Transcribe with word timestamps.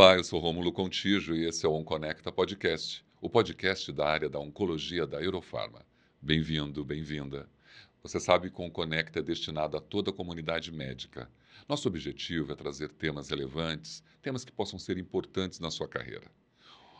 Olá, 0.00 0.16
eu 0.16 0.24
sou 0.24 0.40
Rômulo 0.40 0.72
Contígio 0.72 1.36
e 1.36 1.44
esse 1.44 1.66
é 1.66 1.68
o 1.68 1.74
OnConecta 1.74 2.32
Podcast, 2.32 3.04
o 3.20 3.28
podcast 3.28 3.92
da 3.92 4.08
área 4.08 4.30
da 4.30 4.38
oncologia 4.38 5.06
da 5.06 5.22
Eurofarma. 5.22 5.84
Bem-vindo, 6.22 6.82
bem-vinda. 6.82 7.46
Você 8.02 8.18
sabe 8.18 8.48
que 8.48 8.58
o 8.58 8.64
OnConecta 8.64 9.18
é 9.18 9.22
destinado 9.22 9.76
a 9.76 9.80
toda 9.80 10.08
a 10.08 10.14
comunidade 10.14 10.72
médica. 10.72 11.30
Nosso 11.68 11.86
objetivo 11.86 12.50
é 12.50 12.56
trazer 12.56 12.88
temas 12.92 13.28
relevantes, 13.28 14.02
temas 14.22 14.42
que 14.42 14.50
possam 14.50 14.78
ser 14.78 14.96
importantes 14.96 15.60
na 15.60 15.70
sua 15.70 15.86
carreira. 15.86 16.30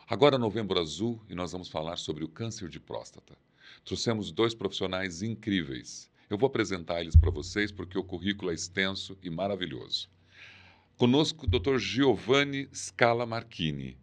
Agora, 0.07 0.37
Novembro 0.37 0.79
Azul, 0.79 1.23
e 1.27 1.35
nós 1.35 1.53
vamos 1.53 1.71
falar 1.71 1.97
sobre 1.97 2.23
o 2.23 2.29
câncer 2.29 2.69
de 2.69 2.79
próstata. 2.79 3.35
Trouxemos 3.83 4.31
dois 4.31 4.55
profissionais 4.55 5.23
incríveis. 5.23 6.11
Eu 6.29 6.37
vou 6.37 6.49
apresentar 6.49 7.01
eles 7.01 7.17
para 7.17 7.31
vocês 7.31 7.73
porque 7.73 7.97
o 7.97 8.05
currículo 8.05 8.51
é 8.51 8.55
extenso 8.55 9.17
e 9.23 9.31
maravilhoso. 9.31 10.11
Conosco, 11.01 11.47
Dr. 11.47 11.79
Giovanni 11.79 12.69
Scala 12.75 13.25
Marchini, 13.25 13.97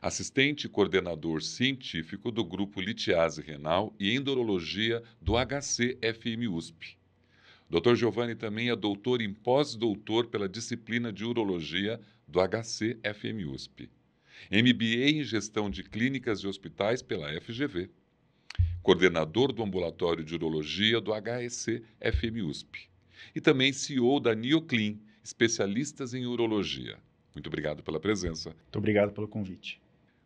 assistente 0.00 0.68
coordenador 0.68 1.42
científico 1.42 2.30
do 2.30 2.44
Grupo 2.44 2.80
Litiase 2.80 3.42
Renal 3.42 3.92
e 3.98 4.14
Endurologia 4.14 5.02
do 5.20 5.32
HC-FM 5.32 6.48
USP. 6.48 6.96
Dr. 7.68 7.96
Giovanni 7.96 8.36
também 8.36 8.70
é 8.70 8.76
doutor 8.76 9.20
em 9.20 9.34
pós-doutor 9.34 10.28
pela 10.28 10.48
disciplina 10.48 11.12
de 11.12 11.24
Urologia 11.24 12.00
do 12.28 12.38
HC-FM 12.38 13.52
USP. 13.52 13.90
MBA 14.48 15.10
em 15.18 15.24
Gestão 15.24 15.68
de 15.68 15.82
Clínicas 15.82 16.38
e 16.38 16.46
Hospitais 16.46 17.02
pela 17.02 17.28
FGV. 17.40 17.90
Coordenador 18.84 19.50
do 19.52 19.64
Ambulatório 19.64 20.22
de 20.22 20.36
Urologia 20.36 21.00
do 21.00 21.12
HEC-FM 21.12 22.44
USP. 22.48 22.88
E 23.34 23.40
também 23.40 23.72
CEO 23.72 24.20
da 24.20 24.32
Neoclean, 24.32 24.96
especialistas 25.26 26.14
em 26.14 26.24
urologia. 26.24 26.98
Muito 27.34 27.48
obrigado 27.48 27.82
pela 27.82 27.98
presença. 27.98 28.50
Muito 28.50 28.78
obrigado 28.78 29.12
pelo 29.12 29.26
convite. 29.26 29.82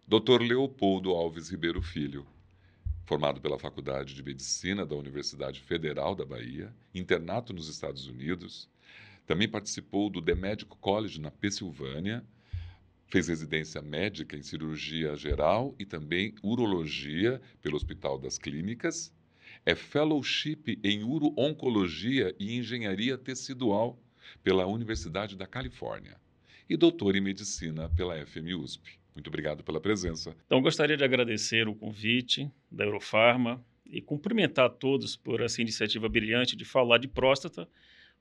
Dr. 0.06 0.43
Leopoldo 0.43 1.12
Alves 1.12 1.48
Ribeiro 1.48 1.81
Filho, 1.81 2.27
formado 3.06 3.41
pela 3.41 3.59
Faculdade 3.59 4.12
de 4.12 4.23
Medicina 4.23 4.84
da 4.84 4.95
Universidade 4.95 5.59
Federal 5.59 6.15
da 6.15 6.27
Bahia, 6.27 6.71
internato 6.95 7.55
nos 7.55 7.67
Estados 7.67 8.06
Unidos, 8.06 8.69
também 9.27 9.48
participou 9.48 10.11
do 10.11 10.21
The 10.21 10.34
Medical 10.34 10.77
College 10.77 11.19
na 11.19 11.31
Pensilvânia, 11.31 12.23
fez 13.06 13.28
residência 13.28 13.81
médica 13.81 14.37
em 14.37 14.43
cirurgia 14.43 15.17
geral 15.17 15.75
e 15.78 15.87
também 15.87 16.34
urologia 16.43 17.41
pelo 17.62 17.77
Hospital 17.77 18.19
das 18.19 18.37
Clínicas, 18.37 19.11
é 19.65 19.75
fellowship 19.75 20.78
em 20.84 21.03
uro-oncologia 21.03 22.34
e 22.39 22.55
engenharia 22.55 23.17
tecidual 23.17 23.98
pela 24.42 24.67
Universidade 24.67 25.36
da 25.36 25.47
Califórnia 25.47 26.17
e 26.69 26.77
doutor 26.77 27.17
em 27.17 27.20
medicina 27.20 27.89
pela 27.91 28.25
FMUSP. 28.25 29.00
Muito 29.14 29.27
obrigado 29.27 29.64
pela 29.64 29.81
presença. 29.81 30.37
Então, 30.47 30.62
gostaria 30.62 30.97
de 30.97 31.03
agradecer 31.03 31.67
o 31.67 31.75
convite 31.75 32.50
da 32.70 32.84
Eurofarma 32.84 33.64
e 33.84 34.00
cumprimentar 34.00 34.67
a 34.67 34.70
todos 34.70 35.17
por 35.17 35.41
essa 35.41 35.61
iniciativa 35.61 36.09
brilhante 36.09 36.55
de 36.55 36.64
falar 36.64 36.98
de 36.98 37.09
próstata, 37.09 37.69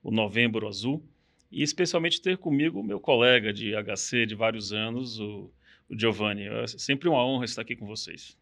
o 0.02 0.10
Novembro 0.10 0.66
Azul, 0.66 1.04
e 1.50 1.62
especialmente 1.62 2.20
ter 2.20 2.38
comigo 2.38 2.80
o 2.80 2.84
meu 2.84 2.98
colega 2.98 3.52
de 3.52 3.72
HC 3.74 4.26
de 4.26 4.34
vários 4.34 4.72
anos, 4.72 5.18
o, 5.20 5.50
o 5.88 5.98
Giovanni. 5.98 6.48
É 6.48 6.66
sempre 6.66 7.08
uma 7.08 7.24
honra 7.24 7.44
estar 7.44 7.62
aqui 7.62 7.76
com 7.76 7.86
vocês. 7.86 8.36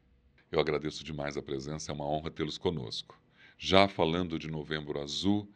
Eu 0.50 0.58
agradeço 0.58 1.04
demais 1.04 1.36
a 1.36 1.42
presença, 1.42 1.92
é 1.92 1.94
uma 1.94 2.08
honra 2.08 2.30
tê-los 2.30 2.56
conosco. 2.56 3.20
Já 3.58 3.88
falando 3.88 4.38
de 4.38 4.48
Novembro 4.48 5.00
Azul, 5.00 5.50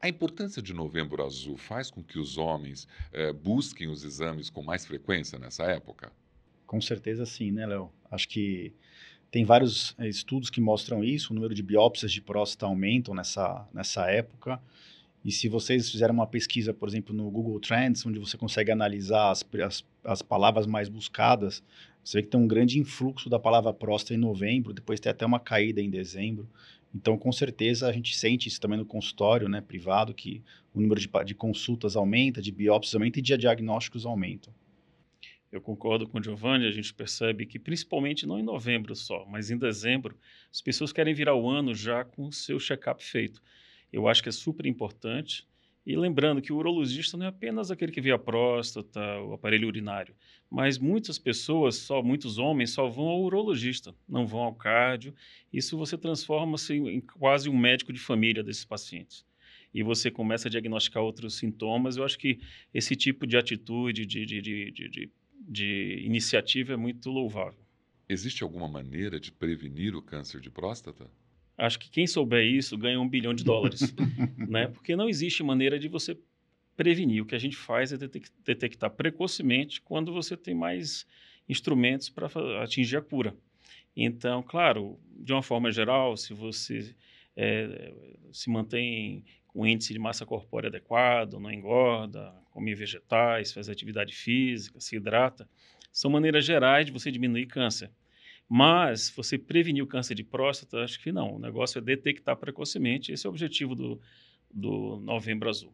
a 0.00 0.08
importância 0.08 0.62
de 0.62 0.72
Novembro 0.72 1.24
Azul 1.24 1.56
faz 1.56 1.90
com 1.90 2.02
que 2.02 2.18
os 2.18 2.36
homens 2.36 2.86
eh, 3.12 3.32
busquem 3.32 3.88
os 3.88 4.04
exames 4.04 4.50
com 4.50 4.62
mais 4.62 4.84
frequência 4.86 5.38
nessa 5.38 5.64
época? 5.64 6.12
Com 6.66 6.80
certeza 6.80 7.24
sim, 7.24 7.50
né, 7.50 7.66
Léo? 7.66 7.90
Acho 8.10 8.28
que 8.28 8.72
tem 9.30 9.44
vários 9.44 9.94
eh, 9.98 10.08
estudos 10.08 10.50
que 10.50 10.60
mostram 10.60 11.02
isso, 11.02 11.32
o 11.32 11.34
número 11.34 11.54
de 11.54 11.62
biópsias 11.62 12.12
de 12.12 12.20
próstata 12.20 12.66
aumentam 12.66 13.14
nessa, 13.14 13.66
nessa 13.72 14.10
época. 14.10 14.60
E 15.24 15.32
se 15.32 15.48
vocês 15.48 15.90
fizerem 15.90 16.14
uma 16.14 16.26
pesquisa, 16.26 16.72
por 16.72 16.88
exemplo, 16.88 17.14
no 17.14 17.28
Google 17.30 17.58
Trends, 17.58 18.06
onde 18.06 18.18
você 18.18 18.36
consegue 18.36 18.70
analisar 18.70 19.30
as, 19.30 19.44
as, 19.64 19.84
as 20.04 20.22
palavras 20.22 20.66
mais 20.66 20.88
buscadas, 20.88 21.64
você 22.04 22.18
vê 22.18 22.22
que 22.22 22.28
tem 22.28 22.40
um 22.40 22.46
grande 22.46 22.78
influxo 22.78 23.28
da 23.28 23.38
palavra 23.38 23.72
próstata 23.72 24.14
em 24.14 24.18
novembro, 24.18 24.72
depois 24.72 25.00
tem 25.00 25.10
até 25.10 25.26
uma 25.26 25.40
caída 25.40 25.80
em 25.80 25.90
dezembro. 25.90 26.48
Então, 26.96 27.18
com 27.18 27.30
certeza, 27.30 27.86
a 27.86 27.92
gente 27.92 28.16
sente 28.16 28.48
isso 28.48 28.58
também 28.58 28.78
no 28.78 28.86
consultório 28.86 29.50
né, 29.50 29.60
privado, 29.60 30.14
que 30.14 30.42
o 30.72 30.80
número 30.80 30.98
de, 30.98 31.10
de 31.26 31.34
consultas 31.34 31.94
aumenta, 31.94 32.40
de 32.40 32.50
biópsias 32.50 32.94
aumenta 32.94 33.18
e 33.18 33.22
de 33.22 33.36
diagnósticos 33.36 34.06
aumenta. 34.06 34.50
Eu 35.52 35.60
concordo 35.60 36.08
com 36.08 36.18
o 36.18 36.22
Giovanni, 36.22 36.66
a 36.66 36.70
gente 36.70 36.94
percebe 36.94 37.44
que, 37.44 37.58
principalmente 37.58 38.26
não 38.26 38.38
em 38.38 38.42
novembro 38.42 38.96
só, 38.96 39.26
mas 39.26 39.50
em 39.50 39.58
dezembro, 39.58 40.16
as 40.50 40.62
pessoas 40.62 40.90
querem 40.90 41.12
virar 41.12 41.34
o 41.34 41.46
ano 41.50 41.74
já 41.74 42.02
com 42.02 42.28
o 42.28 42.32
seu 42.32 42.58
check-up 42.58 43.04
feito. 43.04 43.42
Eu 43.92 44.08
acho 44.08 44.22
que 44.22 44.30
é 44.30 44.32
super 44.32 44.64
importante 44.64 45.46
e 45.86 45.96
lembrando 45.96 46.42
que 46.42 46.52
o 46.52 46.56
urologista 46.56 47.16
não 47.16 47.26
é 47.26 47.28
apenas 47.28 47.70
aquele 47.70 47.92
que 47.92 48.00
vê 48.00 48.10
a 48.10 48.18
próstata, 48.18 49.00
o 49.20 49.32
aparelho 49.32 49.68
urinário, 49.68 50.16
mas 50.50 50.78
muitas 50.78 51.16
pessoas, 51.16 51.76
só 51.76 52.02
muitos 52.02 52.38
homens, 52.38 52.70
só 52.70 52.88
vão 52.88 53.06
ao 53.06 53.22
urologista, 53.22 53.94
não 54.08 54.26
vão 54.26 54.40
ao 54.40 54.54
cardio. 54.54 55.14
Isso 55.52 55.78
você 55.78 55.96
transforma-se 55.96 56.74
em 56.74 57.00
quase 57.00 57.48
um 57.48 57.56
médico 57.56 57.92
de 57.92 58.00
família 58.00 58.42
desses 58.42 58.64
pacientes. 58.64 59.24
E 59.72 59.82
você 59.84 60.10
começa 60.10 60.48
a 60.48 60.50
diagnosticar 60.50 61.02
outros 61.02 61.34
sintomas. 61.34 61.96
Eu 61.96 62.04
acho 62.04 62.18
que 62.18 62.40
esse 62.74 62.96
tipo 62.96 63.24
de 63.24 63.36
atitude, 63.36 64.04
de, 64.04 64.26
de, 64.26 64.40
de, 64.42 64.70
de, 64.72 65.10
de 65.48 66.02
iniciativa 66.04 66.72
é 66.72 66.76
muito 66.76 67.10
louvável. 67.10 67.64
Existe 68.08 68.42
alguma 68.42 68.66
maneira 68.66 69.20
de 69.20 69.30
prevenir 69.30 69.94
o 69.94 70.02
câncer 70.02 70.40
de 70.40 70.50
próstata? 70.50 71.08
Acho 71.56 71.78
que 71.78 71.90
quem 71.90 72.06
souber 72.06 72.44
isso 72.44 72.76
ganha 72.76 73.00
um 73.00 73.08
bilhão 73.08 73.32
de 73.32 73.42
dólares, 73.42 73.94
né? 74.36 74.68
Porque 74.68 74.94
não 74.94 75.08
existe 75.08 75.42
maneira 75.42 75.78
de 75.78 75.88
você 75.88 76.18
prevenir. 76.76 77.22
O 77.22 77.26
que 77.26 77.34
a 77.34 77.38
gente 77.38 77.56
faz 77.56 77.92
é 77.92 77.96
detectar 78.44 78.90
precocemente 78.90 79.80
quando 79.80 80.12
você 80.12 80.36
tem 80.36 80.54
mais 80.54 81.06
instrumentos 81.48 82.10
para 82.10 82.28
atingir 82.62 82.96
a 82.96 83.02
cura. 83.02 83.34
Então, 83.96 84.42
claro, 84.42 84.98
de 85.18 85.32
uma 85.32 85.42
forma 85.42 85.72
geral, 85.72 86.16
se 86.16 86.34
você 86.34 86.94
é, 87.34 87.92
se 88.30 88.50
mantém 88.50 89.24
com 89.46 89.66
índice 89.66 89.94
de 89.94 89.98
massa 89.98 90.26
corpórea 90.26 90.68
adequado, 90.68 91.38
não 91.40 91.50
engorda, 91.50 92.34
come 92.50 92.74
vegetais, 92.74 93.52
faz 93.52 93.70
atividade 93.70 94.14
física, 94.14 94.78
se 94.80 94.96
hidrata, 94.96 95.48
são 95.90 96.10
maneiras 96.10 96.44
gerais 96.44 96.84
de 96.84 96.92
você 96.92 97.10
diminuir 97.10 97.46
câncer. 97.46 97.90
Mas 98.48 99.10
você 99.10 99.36
prevenir 99.36 99.82
o 99.82 99.86
câncer 99.86 100.14
de 100.14 100.22
próstata, 100.22 100.78
acho 100.78 101.00
que 101.02 101.10
não. 101.10 101.36
O 101.36 101.38
negócio 101.38 101.78
é 101.78 101.82
detectar 101.82 102.36
precocemente. 102.36 103.12
Esse 103.12 103.26
é 103.26 103.28
o 103.28 103.32
objetivo 103.32 103.74
do, 103.74 104.00
do 104.52 105.00
Novembro 105.00 105.48
Azul. 105.48 105.72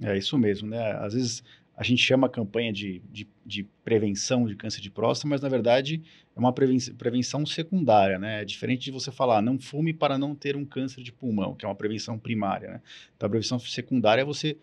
É 0.00 0.16
isso 0.16 0.38
mesmo, 0.38 0.68
né? 0.68 0.92
Às 0.92 1.12
vezes 1.12 1.44
a 1.76 1.82
gente 1.82 2.02
chama 2.02 2.26
a 2.26 2.30
campanha 2.30 2.72
de, 2.72 3.02
de, 3.10 3.28
de, 3.44 3.64
prevenção 3.84 4.46
de 4.46 4.54
câncer 4.54 4.80
de 4.80 4.90
próstata, 4.90 5.28
mas 5.28 5.40
na 5.40 5.48
verdade 5.48 6.02
é 6.34 6.38
uma 6.38 6.52
prevenção, 6.52 7.44
secundária, 7.44 8.18
né? 8.18 8.42
É 8.42 8.44
diferente 8.44 8.84
de 8.84 8.90
você 8.90 9.10
falar, 9.10 9.42
não 9.42 9.58
fume 9.58 9.92
para 9.92 10.16
não 10.16 10.34
ter 10.34 10.56
um 10.56 10.64
câncer 10.64 11.02
de 11.02 11.12
pulmão, 11.12 11.54
que 11.54 11.64
é 11.64 11.68
uma 11.68 11.74
prevenção 11.74 12.18
primária, 12.18 12.68
né? 12.68 12.82
Então 13.16 13.26
a 13.26 13.30
prevenção 13.30 13.58
secundária 13.58 14.22
é 14.22 14.24
você 14.24 14.56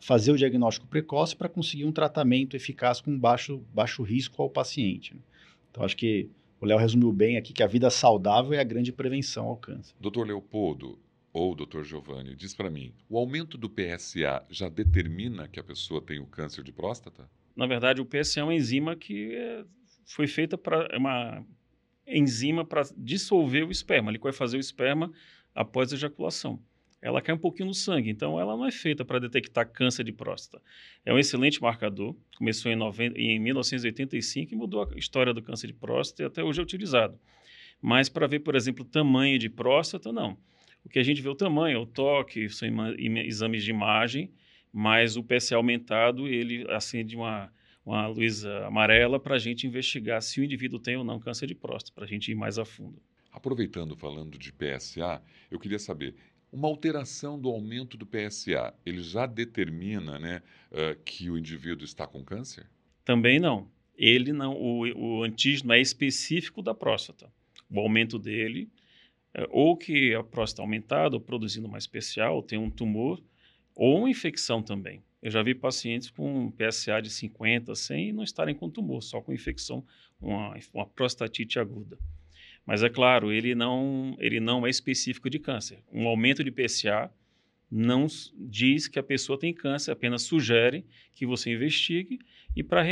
fazer 0.00 0.32
o 0.32 0.36
diagnóstico 0.36 0.86
precoce 0.86 1.34
para 1.34 1.48
conseguir 1.48 1.84
um 1.84 1.92
tratamento 1.92 2.54
eficaz 2.54 3.00
com 3.00 3.18
baixo, 3.18 3.62
baixo 3.72 4.02
risco 4.02 4.42
ao 4.42 4.50
paciente. 4.50 5.14
Né? 5.14 5.20
Então 5.70 5.84
acho 5.84 5.96
que 5.96 6.28
o 6.60 6.66
Léo 6.66 6.78
resumiu 6.78 7.12
bem 7.12 7.36
aqui 7.36 7.52
que 7.52 7.62
a 7.62 7.66
vida 7.66 7.90
saudável 7.90 8.52
é 8.52 8.60
a 8.60 8.64
grande 8.64 8.92
prevenção 8.92 9.46
ao 9.46 9.56
câncer. 9.56 9.94
Doutor 10.00 10.26
Leopoldo, 10.26 10.98
ou 11.32 11.54
doutor 11.54 11.84
Giovanni, 11.84 12.34
diz 12.34 12.54
para 12.54 12.70
mim, 12.70 12.92
o 13.08 13.18
aumento 13.18 13.58
do 13.58 13.68
PSA 13.68 14.44
já 14.48 14.68
determina 14.68 15.48
que 15.48 15.60
a 15.60 15.64
pessoa 15.64 16.00
tem 16.00 16.18
o 16.18 16.26
câncer 16.26 16.64
de 16.64 16.72
próstata? 16.72 17.28
Na 17.54 17.66
verdade, 17.66 18.00
o 18.00 18.06
PSA 18.06 18.40
é 18.40 18.42
uma 18.42 18.54
enzima 18.54 18.96
que 18.96 19.34
é, 19.34 19.64
foi 20.04 20.26
feita 20.26 20.56
para 20.56 20.88
é 20.90 20.98
uma 20.98 21.44
enzima 22.06 22.64
para 22.64 22.82
dissolver 22.96 23.66
o 23.66 23.70
esperma, 23.70 24.10
ele 24.10 24.18
vai 24.18 24.32
fazer 24.32 24.56
o 24.56 24.60
esperma 24.60 25.12
após 25.54 25.92
a 25.92 25.96
ejaculação 25.96 26.62
ela 27.00 27.20
cai 27.20 27.34
um 27.34 27.38
pouquinho 27.38 27.68
no 27.68 27.74
sangue. 27.74 28.10
Então, 28.10 28.40
ela 28.40 28.56
não 28.56 28.66
é 28.66 28.72
feita 28.72 29.04
para 29.04 29.18
detectar 29.18 29.70
câncer 29.70 30.04
de 30.04 30.12
próstata. 30.12 30.62
É 31.04 31.12
um 31.12 31.18
excelente 31.18 31.60
marcador. 31.60 32.16
Começou 32.36 32.70
em, 32.70 32.76
90, 32.76 33.18
em 33.18 33.38
1985 33.38 34.52
e 34.52 34.56
mudou 34.56 34.82
a 34.82 34.98
história 34.98 35.32
do 35.32 35.42
câncer 35.42 35.68
de 35.68 35.74
próstata 35.74 36.22
e 36.22 36.26
até 36.26 36.42
hoje 36.42 36.60
é 36.60 36.62
utilizado. 36.62 37.18
Mas 37.80 38.08
para 38.08 38.26
ver, 38.26 38.40
por 38.40 38.54
exemplo, 38.54 38.84
o 38.84 38.88
tamanho 38.88 39.38
de 39.38 39.48
próstata, 39.48 40.12
não. 40.12 40.36
O 40.84 40.88
que 40.88 40.98
a 40.98 41.02
gente 41.02 41.20
vê 41.20 41.28
é 41.28 41.32
o 41.32 41.34
tamanho, 41.34 41.80
o 41.80 41.86
toque, 41.86 42.48
são 42.48 42.68
exames 43.24 43.64
de 43.64 43.70
imagem, 43.70 44.32
mas 44.72 45.16
o 45.16 45.22
PSA 45.22 45.56
aumentado, 45.56 46.28
ele 46.28 46.64
acende 46.70 47.16
uma, 47.16 47.52
uma 47.84 48.06
luz 48.06 48.44
amarela 48.44 49.18
para 49.18 49.34
a 49.34 49.38
gente 49.38 49.66
investigar 49.66 50.22
se 50.22 50.40
o 50.40 50.44
indivíduo 50.44 50.78
tem 50.78 50.96
ou 50.96 51.04
não 51.04 51.18
câncer 51.18 51.46
de 51.46 51.54
próstata, 51.54 51.94
para 51.94 52.04
a 52.04 52.08
gente 52.08 52.30
ir 52.30 52.34
mais 52.34 52.58
a 52.58 52.64
fundo. 52.64 53.02
Aproveitando, 53.32 53.96
falando 53.96 54.38
de 54.38 54.52
PSA, 54.52 55.20
eu 55.50 55.58
queria 55.58 55.78
saber, 55.78 56.14
uma 56.52 56.68
alteração 56.68 57.38
do 57.38 57.48
aumento 57.48 57.96
do 57.96 58.06
PSA, 58.06 58.74
ele 58.84 59.02
já 59.02 59.26
determina 59.26 60.18
né, 60.18 60.42
uh, 60.70 60.98
que 61.04 61.30
o 61.30 61.36
indivíduo 61.36 61.84
está 61.84 62.06
com 62.06 62.24
câncer? 62.24 62.66
Também 63.04 63.38
não. 63.38 63.70
ele 63.96 64.32
não, 64.32 64.54
o, 64.54 65.18
o 65.18 65.22
antígeno 65.22 65.72
é 65.72 65.80
específico 65.80 66.62
da 66.62 66.74
próstata. 66.74 67.30
O 67.70 67.80
aumento 67.80 68.18
dele, 68.18 68.68
é, 69.34 69.46
ou 69.50 69.76
que 69.76 70.14
a 70.14 70.22
próstata 70.22 70.62
aumentada, 70.62 71.16
ou 71.16 71.20
produzindo 71.20 71.68
mais 71.68 71.84
especial, 71.84 72.36
ou 72.36 72.42
tem 72.42 72.58
um 72.58 72.70
tumor, 72.70 73.22
ou 73.74 73.98
uma 73.98 74.10
infecção 74.10 74.62
também. 74.62 75.02
Eu 75.22 75.30
já 75.30 75.42
vi 75.42 75.54
pacientes 75.54 76.10
com 76.10 76.50
PSA 76.52 77.00
de 77.02 77.10
50, 77.10 77.74
100 77.74 78.08
e 78.08 78.12
não 78.12 78.22
estarem 78.22 78.54
com 78.54 78.70
tumor, 78.70 79.02
só 79.02 79.20
com 79.20 79.32
infecção, 79.32 79.84
uma, 80.20 80.56
uma 80.72 80.86
prostatite 80.86 81.58
aguda. 81.58 81.98
Mas 82.66 82.82
é 82.82 82.88
claro, 82.88 83.32
ele 83.32 83.54
não, 83.54 84.16
ele 84.18 84.40
não 84.40 84.66
é 84.66 84.70
específico 84.70 85.30
de 85.30 85.38
câncer. 85.38 85.78
Um 85.92 86.08
aumento 86.08 86.42
de 86.42 86.50
PSA 86.50 87.10
não 87.70 88.06
diz 88.34 88.88
que 88.88 88.98
a 88.98 89.02
pessoa 89.02 89.38
tem 89.38 89.54
câncer, 89.54 89.92
apenas 89.92 90.22
sugere 90.22 90.84
que 91.14 91.24
você 91.24 91.52
investigue 91.52 92.18
e 92.56 92.62
para 92.62 92.82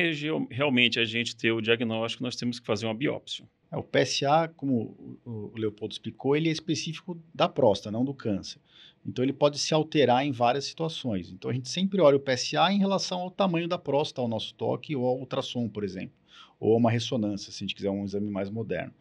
realmente 0.51 1.01
a 1.01 1.05
gente 1.05 1.35
ter 1.35 1.51
o 1.51 1.61
diagnóstico, 1.61 2.23
nós 2.23 2.37
temos 2.37 2.61
que 2.61 2.67
fazer 2.67 2.87
uma 2.87 2.95
biópsia. 2.95 3.49
É, 3.73 3.77
o 3.77 3.83
PSA, 3.83 4.53
como 4.57 5.19
o 5.25 5.53
Leopoldo 5.57 5.93
explicou, 5.93 6.37
ele 6.37 6.49
é 6.49 6.53
específico 6.53 7.21
da 7.35 7.49
próstata, 7.49 7.91
não 7.91 8.05
do 8.05 8.15
câncer. 8.15 8.61
Então 9.07 9.25
ele 9.25 9.33
pode 9.33 9.59
se 9.59 9.75
alterar 9.75 10.25
em 10.25 10.33
várias 10.33 10.65
situações. 10.65 11.31
Então 11.31 11.51
a 11.51 11.55
gente 11.55 11.69
sempre 11.69 12.01
olha 12.01 12.17
o 12.17 12.21
PSA 12.21 12.73
em 12.73 12.79
relação 12.79 13.21
ao 13.21 13.31
tamanho 13.31 13.69
da 13.69 13.79
próstata, 13.79 14.21
ao 14.21 14.29
nosso 14.29 14.55
toque 14.55 14.95
ou 14.95 15.07
ao 15.07 15.19
ultrassom, 15.19 15.69
por 15.69 15.83
exemplo, 15.83 16.15
ou 16.61 16.75
a 16.75 16.77
uma 16.77 16.91
ressonância, 16.91 17.53
se 17.53 17.59
a 17.59 17.67
gente 17.67 17.75
quiser 17.75 17.91
um 17.91 18.05
exame 18.05 18.31
mais 18.31 18.51
moderno. 18.51 18.93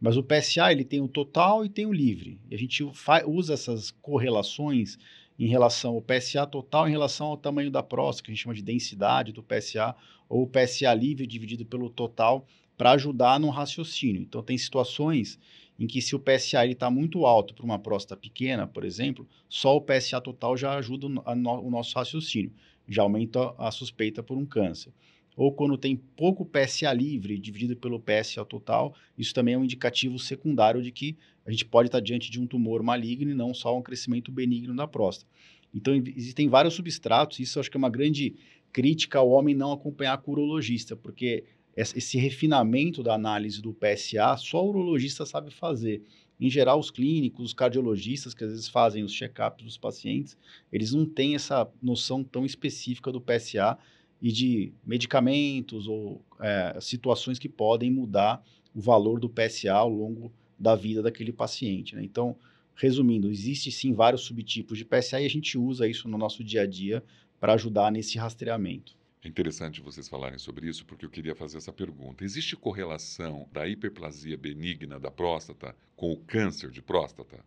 Mas 0.00 0.16
o 0.16 0.22
PSA 0.22 0.70
ele 0.70 0.84
tem 0.84 1.00
o 1.00 1.08
total 1.08 1.64
e 1.64 1.68
tem 1.68 1.84
o 1.84 1.92
livre. 1.92 2.38
E 2.50 2.54
a 2.54 2.58
gente 2.58 2.84
usa 3.26 3.54
essas 3.54 3.90
correlações 3.90 4.96
em 5.38 5.46
relação 5.46 5.94
ao 5.94 6.02
PSA 6.02 6.46
total 6.46 6.88
em 6.88 6.90
relação 6.90 7.28
ao 7.28 7.36
tamanho 7.36 7.70
da 7.70 7.82
próstata, 7.82 8.24
que 8.24 8.30
a 8.30 8.34
gente 8.34 8.42
chama 8.42 8.54
de 8.54 8.62
densidade 8.62 9.32
do 9.32 9.42
PSA, 9.42 9.94
ou 10.28 10.42
o 10.42 10.46
PSA 10.46 10.92
livre 10.94 11.26
dividido 11.26 11.64
pelo 11.64 11.88
total, 11.88 12.46
para 12.76 12.92
ajudar 12.92 13.40
no 13.40 13.48
raciocínio. 13.50 14.22
Então, 14.22 14.42
tem 14.42 14.56
situações 14.56 15.38
em 15.78 15.86
que 15.86 16.02
se 16.02 16.14
o 16.14 16.20
PSA 16.20 16.66
está 16.66 16.90
muito 16.90 17.24
alto 17.24 17.54
para 17.54 17.64
uma 17.64 17.78
próstata 17.78 18.20
pequena, 18.20 18.66
por 18.66 18.84
exemplo, 18.84 19.28
só 19.48 19.76
o 19.76 19.80
PSA 19.80 20.20
total 20.20 20.56
já 20.56 20.76
ajuda 20.76 21.06
o 21.06 21.70
nosso 21.70 21.96
raciocínio, 21.96 22.52
já 22.88 23.02
aumenta 23.02 23.54
a 23.58 23.70
suspeita 23.70 24.22
por 24.22 24.36
um 24.36 24.46
câncer 24.46 24.92
ou 25.38 25.52
quando 25.52 25.78
tem 25.78 25.94
pouco 25.94 26.44
PSA 26.44 26.92
livre 26.92 27.38
dividido 27.38 27.76
pelo 27.76 28.00
PSA 28.00 28.44
total, 28.44 28.92
isso 29.16 29.32
também 29.32 29.54
é 29.54 29.58
um 29.58 29.62
indicativo 29.62 30.18
secundário 30.18 30.82
de 30.82 30.90
que 30.90 31.16
a 31.46 31.50
gente 31.52 31.64
pode 31.64 31.86
estar 31.86 32.00
diante 32.00 32.28
de 32.28 32.40
um 32.40 32.46
tumor 32.46 32.82
maligno 32.82 33.30
e 33.30 33.34
não 33.34 33.54
só 33.54 33.78
um 33.78 33.80
crescimento 33.80 34.32
benigno 34.32 34.74
da 34.74 34.88
próstata. 34.88 35.30
Então, 35.72 35.94
existem 35.94 36.48
vários 36.48 36.74
substratos, 36.74 37.38
isso 37.38 37.60
acho 37.60 37.70
que 37.70 37.76
é 37.76 37.78
uma 37.78 37.88
grande 37.88 38.34
crítica 38.72 39.20
ao 39.20 39.30
homem 39.30 39.54
não 39.54 39.70
acompanhar 39.70 40.18
com 40.18 40.32
o 40.32 40.34
urologista, 40.34 40.96
porque 40.96 41.44
esse 41.76 42.18
refinamento 42.18 43.00
da 43.00 43.14
análise 43.14 43.62
do 43.62 43.72
PSA 43.72 44.36
só 44.38 44.66
o 44.66 44.70
urologista 44.70 45.24
sabe 45.24 45.52
fazer. 45.52 46.02
Em 46.40 46.50
geral, 46.50 46.80
os 46.80 46.90
clínicos, 46.90 47.44
os 47.44 47.54
cardiologistas 47.54 48.34
que 48.34 48.42
às 48.42 48.50
vezes 48.50 48.68
fazem 48.68 49.04
os 49.04 49.12
check-ups 49.12 49.64
dos 49.64 49.78
pacientes, 49.78 50.36
eles 50.72 50.92
não 50.92 51.06
têm 51.06 51.36
essa 51.36 51.70
noção 51.80 52.24
tão 52.24 52.44
específica 52.44 53.12
do 53.12 53.20
PSA 53.20 53.78
e 54.20 54.32
de 54.32 54.72
medicamentos 54.84 55.86
ou 55.86 56.24
é, 56.40 56.78
situações 56.80 57.38
que 57.38 57.48
podem 57.48 57.90
mudar 57.90 58.44
o 58.74 58.80
valor 58.80 59.20
do 59.20 59.28
PSA 59.28 59.72
ao 59.72 59.88
longo 59.88 60.32
da 60.58 60.74
vida 60.74 61.02
daquele 61.02 61.32
paciente. 61.32 61.94
Né? 61.94 62.02
Então, 62.02 62.36
resumindo, 62.74 63.30
existe 63.30 63.70
sim 63.70 63.92
vários 63.92 64.22
subtipos 64.22 64.78
de 64.78 64.84
PSA 64.84 65.20
e 65.20 65.26
a 65.26 65.30
gente 65.30 65.56
usa 65.56 65.88
isso 65.88 66.08
no 66.08 66.18
nosso 66.18 66.42
dia 66.42 66.62
a 66.62 66.66
dia 66.66 67.02
para 67.40 67.54
ajudar 67.54 67.90
nesse 67.92 68.18
rastreamento. 68.18 68.96
É 69.22 69.28
interessante 69.28 69.80
vocês 69.80 70.08
falarem 70.08 70.38
sobre 70.38 70.68
isso, 70.68 70.86
porque 70.86 71.04
eu 71.04 71.10
queria 71.10 71.34
fazer 71.34 71.58
essa 71.58 71.72
pergunta. 71.72 72.24
Existe 72.24 72.56
correlação 72.56 73.48
da 73.52 73.66
hiperplasia 73.66 74.36
benigna 74.36 74.98
da 74.98 75.10
próstata 75.10 75.74
com 75.96 76.12
o 76.12 76.16
câncer 76.18 76.70
de 76.70 76.80
próstata? 76.80 77.44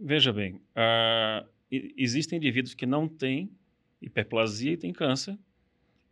Veja 0.00 0.32
bem, 0.32 0.54
uh, 0.54 1.46
existem 1.70 2.38
indivíduos 2.38 2.74
que 2.74 2.86
não 2.86 3.08
têm 3.08 3.50
hiperplasia 4.00 4.72
e 4.72 4.76
têm 4.76 4.92
câncer, 4.92 5.38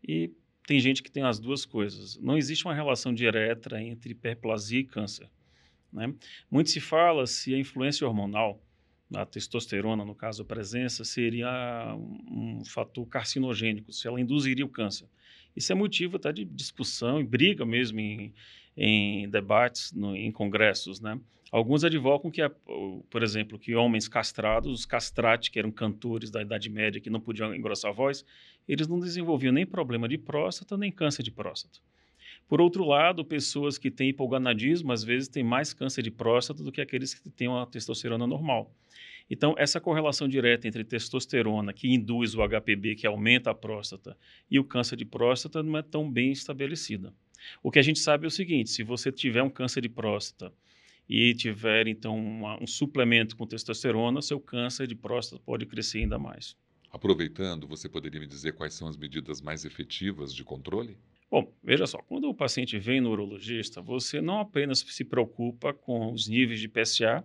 e 0.07 0.31
tem 0.67 0.79
gente 0.81 1.03
que 1.03 1.11
tem 1.11 1.23
as 1.23 1.39
duas 1.39 1.65
coisas. 1.65 2.19
Não 2.19 2.37
existe 2.37 2.65
uma 2.65 2.75
relação 2.75 3.13
direta 3.13 3.81
entre 3.81 4.13
hiperplasia 4.13 4.81
e 4.81 4.85
câncer. 4.85 5.29
Né? 5.93 6.13
Muito 6.51 6.71
se 6.71 6.81
fala 6.81 7.27
se 7.27 7.55
a 7.55 7.59
influência 7.59 8.07
hormonal, 8.07 8.63
a 9.15 9.25
testosterona, 9.25 10.05
no 10.05 10.15
caso 10.15 10.43
a 10.43 10.45
presença, 10.45 11.05
seria 11.05 11.95
um, 11.97 12.65
fator 12.65 13.07
carcinogênico, 13.07 13.93
se 13.93 14.09
ela 14.09 14.21
induziria 14.21 14.65
o 14.65 14.69
câncer. 14.69 15.09
Isso 15.57 15.73
é 15.73 15.75
motivo 15.75 16.17
até 16.17 16.33
de 16.33 16.45
discussão 16.45 17.21
e 17.21 17.25
briga 17.25 17.65
mesmo 17.65 18.01
em, 18.01 18.33
em 18.77 19.29
debates, 19.29 19.93
no, 19.93 20.15
em 20.17 20.31
congressos, 20.33 21.01
né? 21.01 21.19
Alguns 21.55 21.85
advogam 21.85 22.33
que, 22.33 22.41
por 23.09 23.23
exemplo, 23.23 23.57
que 23.61 23.77
homens 23.77 24.09
castrados, 24.09 24.73
os 24.73 24.85
castrati, 24.85 25.53
que 25.53 25.59
eram 25.61 25.71
cantores 25.71 26.29
da 26.29 26.43
Idade 26.43 26.69
Média, 26.69 27.01
que 27.01 27.09
não 27.09 27.21
podiam 27.21 27.55
engrossar 27.55 27.93
a 27.93 27.95
voz, 27.95 28.25
eles 28.67 28.89
não 28.89 28.99
desenvolviam 28.99 29.53
nem 29.53 29.65
problema 29.65 30.09
de 30.09 30.19
próstata, 30.19 30.77
nem 30.77 30.91
câncer 30.91 31.23
de 31.23 31.31
próstata. 31.31 31.79
Por 32.49 32.61
outro 32.61 32.85
lado, 32.85 33.25
pessoas 33.25 33.79
que 33.79 33.89
têm 33.89 34.09
hipogonadismo, 34.09 34.91
às 34.91 35.05
vezes, 35.05 35.29
têm 35.29 35.45
mais 35.45 35.73
câncer 35.73 36.03
de 36.03 36.11
próstata 36.11 36.63
do 36.63 36.73
que 36.73 36.81
aqueles 36.81 37.15
que 37.15 37.31
têm 37.31 37.47
uma 37.47 37.65
testosterona 37.67 38.27
normal. 38.27 38.75
Então, 39.29 39.55
essa 39.57 39.81
correlação 39.81 40.29
direta 40.29 40.69
entre 40.69 40.85
testosterona, 40.85 41.73
que 41.73 41.89
induz 41.89 42.35
o 42.35 42.47
HPB, 42.47 42.95
que 42.95 43.07
aumenta 43.07 43.51
a 43.51 43.55
próstata, 43.55 44.17
e 44.51 44.59
o 44.59 44.65
câncer 44.65 44.97
de 44.97 45.05
próstata 45.05 45.63
não 45.63 45.79
é 45.79 45.83
tão 45.83 46.11
bem 46.11 46.31
estabelecida. 46.31 47.13
O 47.63 47.71
que 47.71 47.79
a 47.79 47.83
gente 47.83 47.99
sabe 47.99 48.25
é 48.25 48.29
o 48.29 48.31
seguinte: 48.31 48.71
se 48.71 48.83
você 48.83 49.11
tiver 49.11 49.43
um 49.43 49.51
câncer 49.51 49.81
de 49.81 49.89
próstata 49.89 50.53
e 51.09 51.35
tiver, 51.35 51.87
então, 51.87 52.17
uma, 52.17 52.63
um 52.63 52.67
suplemento 52.67 53.37
com 53.37 53.47
testosterona, 53.47 54.23
seu 54.23 54.41
câncer 54.41 54.87
de 54.87 54.95
próstata 54.95 55.43
pode 55.45 55.67
crescer 55.67 55.99
ainda 55.99 56.19
mais. 56.19 56.57
Aproveitando, 56.91 57.67
você 57.67 57.89
poderia 57.89 58.21
me 58.21 58.27
dizer 58.27 58.53
quais 58.53 58.75
são 58.75 58.87
as 58.87 58.97
medidas 58.97 59.41
mais 59.41 59.65
efetivas 59.65 60.33
de 60.33 60.45
controle? 60.45 60.97
Bom, 61.31 61.53
veja 61.63 61.87
só, 61.87 61.99
quando 61.99 62.29
o 62.29 62.35
paciente 62.35 62.79
vem 62.79 63.01
no 63.01 63.11
urologista, 63.11 63.83
você 63.83 64.21
não 64.21 64.39
apenas 64.39 64.79
se 64.79 65.05
preocupa 65.05 65.75
com 65.75 66.13
os 66.13 66.29
níveis 66.29 66.61
de 66.61 66.69
PSA 66.69 67.25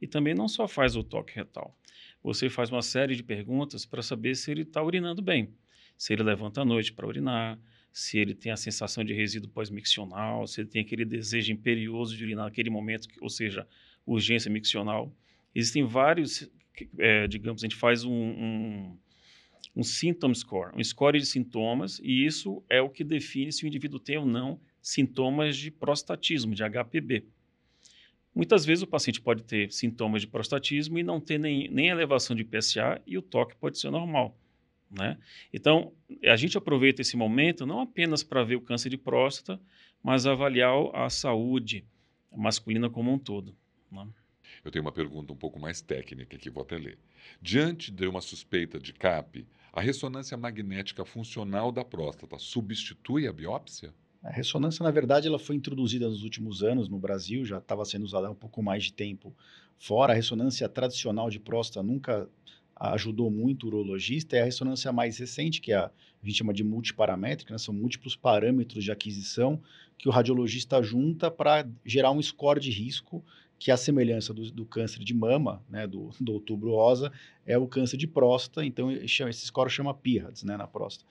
e 0.00 0.06
também 0.06 0.34
não 0.34 0.48
só 0.48 0.66
faz 0.66 0.96
o 0.96 1.02
toque 1.02 1.34
retal. 1.34 1.76
Você 2.22 2.48
faz 2.48 2.70
uma 2.70 2.82
série 2.82 3.14
de 3.14 3.22
perguntas 3.22 3.84
para 3.84 4.02
saber 4.02 4.34
se 4.34 4.50
ele 4.50 4.62
está 4.62 4.82
urinando 4.82 5.20
bem, 5.20 5.54
se 5.96 6.12
ele 6.12 6.22
levanta 6.22 6.62
à 6.62 6.64
noite 6.64 6.92
para 6.92 7.06
urinar, 7.06 7.58
se 7.92 8.18
ele 8.18 8.34
tem 8.34 8.50
a 8.50 8.56
sensação 8.56 9.04
de 9.04 9.14
resíduo 9.14 9.48
pós-miccional, 9.50 10.46
se 10.46 10.60
ele 10.60 10.68
tem 10.68 10.82
aquele 10.82 11.04
desejo 11.04 11.52
imperioso 11.52 12.16
de 12.16 12.24
urinar 12.24 12.46
naquele 12.46 12.70
momento, 12.70 13.08
ou 13.20 13.28
seja, 13.28 13.68
urgência 14.04 14.50
miccional. 14.50 15.14
Existem 15.54 15.84
vários, 15.84 16.50
é, 16.98 17.28
digamos, 17.28 17.62
a 17.62 17.66
gente 17.66 17.76
faz 17.76 18.04
um, 18.04 18.12
um, 18.12 18.98
um 19.76 19.82
symptom 19.84 20.34
score, 20.34 20.72
um 20.76 20.82
score 20.82 21.18
de 21.18 21.26
sintomas, 21.26 22.00
e 22.00 22.26
isso 22.26 22.64
é 22.68 22.80
o 22.80 22.90
que 22.90 23.04
define 23.04 23.52
se 23.52 23.64
o 23.64 23.68
indivíduo 23.68 24.00
tem 24.00 24.18
ou 24.18 24.26
não 24.26 24.60
sintomas 24.82 25.56
de 25.56 25.70
prostatismo, 25.70 26.54
de 26.54 26.62
HPB. 26.62 27.26
Muitas 28.34 28.64
vezes 28.64 28.82
o 28.82 28.86
paciente 28.86 29.20
pode 29.20 29.44
ter 29.44 29.70
sintomas 29.72 30.22
de 30.22 30.26
prostatismo 30.26 30.98
e 30.98 31.02
não 31.02 31.20
ter 31.20 31.38
nem, 31.38 31.68
nem 31.68 31.88
elevação 31.88 32.34
de 32.34 32.44
PSA 32.44 33.00
e 33.06 33.16
o 33.16 33.22
toque 33.22 33.54
pode 33.56 33.78
ser 33.78 33.90
normal. 33.90 34.36
Né? 34.90 35.18
Então, 35.52 35.92
a 36.24 36.36
gente 36.36 36.58
aproveita 36.58 37.02
esse 37.02 37.16
momento 37.16 37.66
não 37.66 37.80
apenas 37.80 38.22
para 38.22 38.44
ver 38.44 38.56
o 38.56 38.60
câncer 38.60 38.90
de 38.90 38.96
próstata, 38.96 39.60
mas 40.02 40.26
avaliar 40.26 40.74
a 40.94 41.08
saúde 41.08 41.84
masculina 42.34 42.90
como 42.90 43.12
um 43.12 43.18
todo. 43.18 43.56
Né? 43.90 44.06
Eu 44.64 44.70
tenho 44.70 44.84
uma 44.84 44.92
pergunta 44.92 45.32
um 45.32 45.36
pouco 45.36 45.58
mais 45.58 45.80
técnica 45.80 46.36
que 46.36 46.50
vou 46.50 46.62
até 46.62 46.76
ler. 46.76 46.98
Diante 47.40 47.90
de 47.90 48.06
uma 48.06 48.20
suspeita 48.20 48.78
de 48.78 48.92
CAP, 48.92 49.46
a 49.72 49.80
ressonância 49.80 50.36
magnética 50.36 51.04
funcional 51.04 51.72
da 51.72 51.84
próstata 51.84 52.38
substitui 52.38 53.26
a 53.26 53.32
biópsia? 53.32 53.92
A 54.24 54.30
ressonância, 54.30 54.82
na 54.82 54.90
verdade, 54.90 55.28
ela 55.28 55.38
foi 55.38 55.54
introduzida 55.54 56.08
nos 56.08 56.22
últimos 56.22 56.62
anos 56.62 56.88
no 56.88 56.98
Brasil, 56.98 57.44
já 57.44 57.58
estava 57.58 57.84
sendo 57.84 58.04
usada 58.04 58.26
há 58.26 58.30
um 58.30 58.34
pouco 58.34 58.62
mais 58.62 58.84
de 58.84 58.92
tempo 58.94 59.34
fora. 59.78 60.14
A 60.14 60.16
ressonância 60.16 60.66
tradicional 60.66 61.28
de 61.28 61.38
próstata 61.38 61.86
nunca 61.86 62.26
ajudou 62.74 63.30
muito 63.30 63.64
o 63.64 63.66
urologista 63.66 64.34
é 64.36 64.40
a 64.40 64.44
ressonância 64.46 64.90
mais 64.90 65.18
recente, 65.18 65.60
que 65.60 65.72
é 65.72 65.76
a, 65.76 65.84
a 65.84 66.26
gente 66.26 66.38
chama 66.38 66.54
de 66.54 66.64
multiparamétrica, 66.64 67.52
né? 67.52 67.58
são 67.58 67.74
múltiplos 67.74 68.16
parâmetros 68.16 68.82
de 68.82 68.90
aquisição 68.90 69.60
que 69.98 70.08
o 70.08 70.10
radiologista 70.10 70.82
junta 70.82 71.30
para 71.30 71.68
gerar 71.84 72.10
um 72.10 72.20
score 72.20 72.58
de 72.58 72.70
risco, 72.70 73.22
que 73.58 73.70
a 73.70 73.76
semelhança 73.76 74.32
do, 74.32 74.50
do 74.50 74.64
câncer 74.64 75.04
de 75.04 75.14
mama, 75.14 75.62
né? 75.68 75.86
do, 75.86 76.10
do 76.18 76.32
outubro 76.32 76.70
rosa, 76.70 77.12
é 77.46 77.58
o 77.58 77.68
câncer 77.68 77.98
de 77.98 78.06
próstata, 78.06 78.64
então 78.64 78.90
esse 78.90 79.46
score 79.46 79.68
chama 79.68 79.92
PIRADS 79.92 80.44
né? 80.44 80.56
na 80.56 80.66
próstata. 80.66 81.08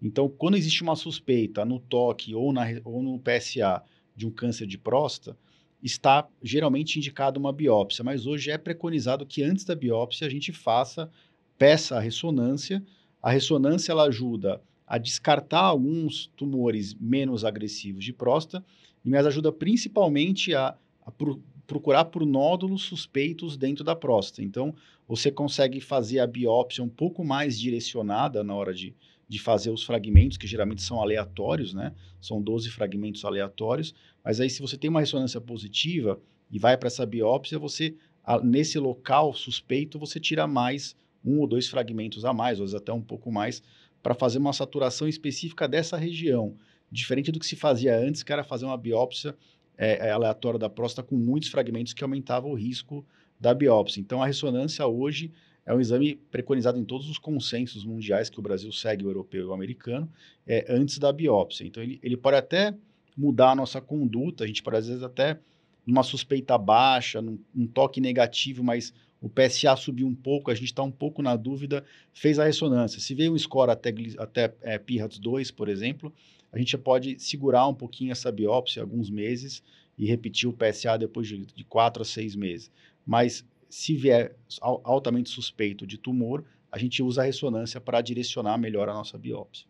Então, 0.00 0.28
quando 0.28 0.56
existe 0.56 0.82
uma 0.82 0.96
suspeita 0.96 1.64
no 1.64 1.78
toque 1.78 2.34
ou, 2.34 2.52
na, 2.52 2.64
ou 2.84 3.02
no 3.02 3.18
PSA 3.18 3.82
de 4.14 4.26
um 4.26 4.30
câncer 4.30 4.66
de 4.66 4.78
próstata, 4.78 5.36
está 5.82 6.26
geralmente 6.42 6.98
indicado 6.98 7.38
uma 7.38 7.52
biópsia, 7.52 8.02
mas 8.02 8.26
hoje 8.26 8.50
é 8.50 8.56
preconizado 8.56 9.26
que 9.26 9.42
antes 9.42 9.64
da 9.64 9.74
biópsia 9.74 10.26
a 10.26 10.30
gente 10.30 10.52
faça, 10.52 11.10
peça 11.58 11.96
a 11.96 12.00
ressonância. 12.00 12.82
A 13.22 13.30
ressonância 13.30 13.92
ela 13.92 14.04
ajuda 14.04 14.62
a 14.86 14.98
descartar 14.98 15.60
alguns 15.60 16.26
tumores 16.36 16.94
menos 16.94 17.44
agressivos 17.44 18.04
de 18.04 18.12
próstata, 18.12 18.64
mas 19.04 19.26
ajuda 19.26 19.52
principalmente 19.52 20.54
a, 20.54 20.74
a 21.04 21.10
pro, 21.10 21.42
procurar 21.66 22.06
por 22.06 22.24
nódulos 22.24 22.82
suspeitos 22.82 23.56
dentro 23.56 23.84
da 23.84 23.94
próstata. 23.94 24.42
Então, 24.42 24.74
você 25.06 25.30
consegue 25.30 25.80
fazer 25.80 26.18
a 26.20 26.26
biópsia 26.26 26.82
um 26.82 26.88
pouco 26.88 27.24
mais 27.24 27.58
direcionada 27.58 28.42
na 28.42 28.54
hora 28.54 28.72
de, 28.72 28.94
de 29.34 29.40
fazer 29.40 29.70
os 29.70 29.82
fragmentos, 29.82 30.38
que 30.38 30.46
geralmente 30.46 30.80
são 30.80 31.02
aleatórios, 31.02 31.74
né? 31.74 31.92
São 32.20 32.40
12 32.40 32.70
fragmentos 32.70 33.24
aleatórios. 33.24 33.92
Mas 34.22 34.40
aí, 34.40 34.48
se 34.48 34.62
você 34.62 34.78
tem 34.78 34.88
uma 34.88 35.00
ressonância 35.00 35.40
positiva 35.40 36.20
e 36.48 36.56
vai 36.56 36.76
para 36.76 36.86
essa 36.86 37.04
biópsia, 37.04 37.58
você, 37.58 37.96
nesse 38.44 38.78
local 38.78 39.34
suspeito, 39.34 39.98
você 39.98 40.20
tira 40.20 40.46
mais 40.46 40.96
um 41.24 41.40
ou 41.40 41.48
dois 41.48 41.66
fragmentos 41.66 42.24
a 42.24 42.32
mais, 42.32 42.60
ou 42.60 42.76
até 42.76 42.92
um 42.92 43.02
pouco 43.02 43.32
mais, 43.32 43.60
para 44.00 44.14
fazer 44.14 44.38
uma 44.38 44.52
saturação 44.52 45.08
específica 45.08 45.66
dessa 45.66 45.96
região. 45.96 46.56
Diferente 46.88 47.32
do 47.32 47.40
que 47.40 47.46
se 47.46 47.56
fazia 47.56 47.98
antes, 47.98 48.22
que 48.22 48.32
era 48.32 48.44
fazer 48.44 48.66
uma 48.66 48.78
biópsia 48.78 49.36
é, 49.76 50.06
é, 50.06 50.10
aleatória 50.12 50.60
da 50.60 50.70
próstata 50.70 51.08
com 51.08 51.16
muitos 51.16 51.48
fragmentos 51.48 51.92
que 51.92 52.04
aumentava 52.04 52.46
o 52.46 52.54
risco 52.54 53.04
da 53.40 53.52
biópsia. 53.52 54.00
Então, 54.00 54.22
a 54.22 54.26
ressonância 54.26 54.86
hoje 54.86 55.32
é 55.66 55.74
um 55.74 55.80
exame 55.80 56.16
preconizado 56.30 56.78
em 56.78 56.84
todos 56.84 57.08
os 57.08 57.18
consensos 57.18 57.84
mundiais 57.84 58.28
que 58.28 58.38
o 58.38 58.42
Brasil 58.42 58.70
segue, 58.70 59.04
o 59.04 59.10
europeu 59.10 59.42
e 59.42 59.46
o 59.46 59.52
americano, 59.54 60.10
é, 60.46 60.66
antes 60.68 60.98
da 60.98 61.12
biópsia. 61.12 61.66
Então, 61.66 61.82
ele, 61.82 61.98
ele 62.02 62.16
pode 62.16 62.36
até 62.36 62.74
mudar 63.16 63.52
a 63.52 63.54
nossa 63.54 63.80
conduta, 63.80 64.44
a 64.44 64.46
gente 64.46 64.62
pode, 64.62 64.76
às 64.76 64.88
vezes, 64.88 65.02
até 65.02 65.38
numa 65.86 66.02
suspeita 66.02 66.56
baixa, 66.58 67.20
num, 67.22 67.38
toque 67.72 68.00
negativo, 68.00 68.62
mas 68.62 68.92
o 69.20 69.28
PSA 69.28 69.76
subiu 69.76 70.06
um 70.06 70.14
pouco, 70.14 70.50
a 70.50 70.54
gente 70.54 70.66
está 70.66 70.82
um 70.82 70.90
pouco 70.90 71.22
na 71.22 71.36
dúvida, 71.36 71.84
fez 72.12 72.38
a 72.38 72.44
ressonância. 72.44 73.00
Se 73.00 73.14
veio 73.14 73.32
um 73.32 73.38
score 73.38 73.70
até, 73.70 73.94
até 74.18 74.54
é, 74.62 74.78
PIRATS 74.78 75.18
2, 75.18 75.50
por 75.50 75.68
exemplo, 75.68 76.12
a 76.52 76.58
gente 76.58 76.76
pode 76.76 77.18
segurar 77.18 77.66
um 77.66 77.74
pouquinho 77.74 78.12
essa 78.12 78.30
biópsia 78.30 78.82
alguns 78.82 79.10
meses 79.10 79.62
e 79.96 80.06
repetir 80.06 80.48
o 80.48 80.52
PSA 80.52 80.98
depois 80.98 81.26
de, 81.26 81.46
de 81.46 81.64
quatro 81.64 82.02
a 82.02 82.04
seis 82.04 82.34
meses. 82.36 82.70
Mas 83.06 83.44
se 83.74 83.96
vier 83.96 84.36
altamente 84.60 85.28
suspeito 85.28 85.84
de 85.84 85.98
tumor, 85.98 86.44
a 86.70 86.78
gente 86.78 87.02
usa 87.02 87.22
a 87.22 87.24
ressonância 87.24 87.80
para 87.80 88.00
direcionar 88.00 88.56
melhor 88.56 88.88
a 88.88 88.94
nossa 88.94 89.18
biópsia. 89.18 89.66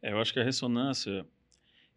É, 0.00 0.12
eu 0.12 0.18
acho 0.18 0.32
que 0.32 0.40
a 0.40 0.42
ressonância 0.42 1.26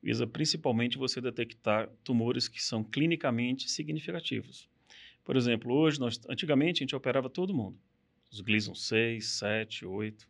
visa 0.04 0.28
principalmente 0.28 0.98
você 0.98 1.22
detectar 1.22 1.90
tumores 2.04 2.50
que 2.50 2.62
são 2.62 2.84
clinicamente 2.84 3.72
significativos. 3.72 4.68
Por 5.24 5.38
exemplo, 5.38 5.74
hoje, 5.74 6.02
nós, 6.02 6.20
antigamente, 6.28 6.82
a 6.82 6.84
gente 6.84 6.98
operava 6.98 7.30
todo 7.30 7.54
mundo. 7.54 7.80
Os 8.30 8.42
Gleason 8.42 8.76
6, 8.76 9.26
7, 9.26 9.86
8. 9.86 10.28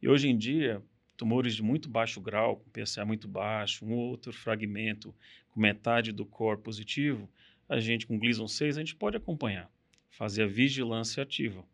E 0.00 0.08
hoje 0.08 0.30
em 0.30 0.38
dia, 0.38 0.82
tumores 1.14 1.54
de 1.54 1.62
muito 1.62 1.90
baixo 1.90 2.22
grau, 2.22 2.56
com 2.56 2.70
PSA 2.70 3.04
muito 3.04 3.28
baixo, 3.28 3.84
um 3.84 3.92
outro 3.92 4.32
fragmento 4.32 5.14
com 5.50 5.60
metade 5.60 6.10
do 6.10 6.24
core 6.24 6.62
positivo, 6.62 7.28
a 7.68 7.78
gente 7.80 8.06
com 8.06 8.18
Gleason 8.18 8.48
6, 8.48 8.78
a 8.78 8.80
gente 8.80 8.96
pode 8.96 9.18
acompanhar, 9.18 9.70
fazer 10.16 10.44
a 10.44 10.46
vigilância 10.46 11.22
ativa. 11.22 11.64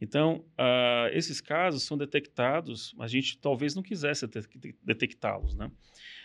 Então, 0.00 0.44
uh, 0.58 1.08
esses 1.12 1.40
casos 1.40 1.84
são 1.84 1.96
detectados, 1.96 2.94
a 2.98 3.06
gente 3.06 3.38
talvez 3.38 3.74
não 3.74 3.82
quisesse 3.82 4.26
detectá-los, 4.82 5.54
né? 5.54 5.70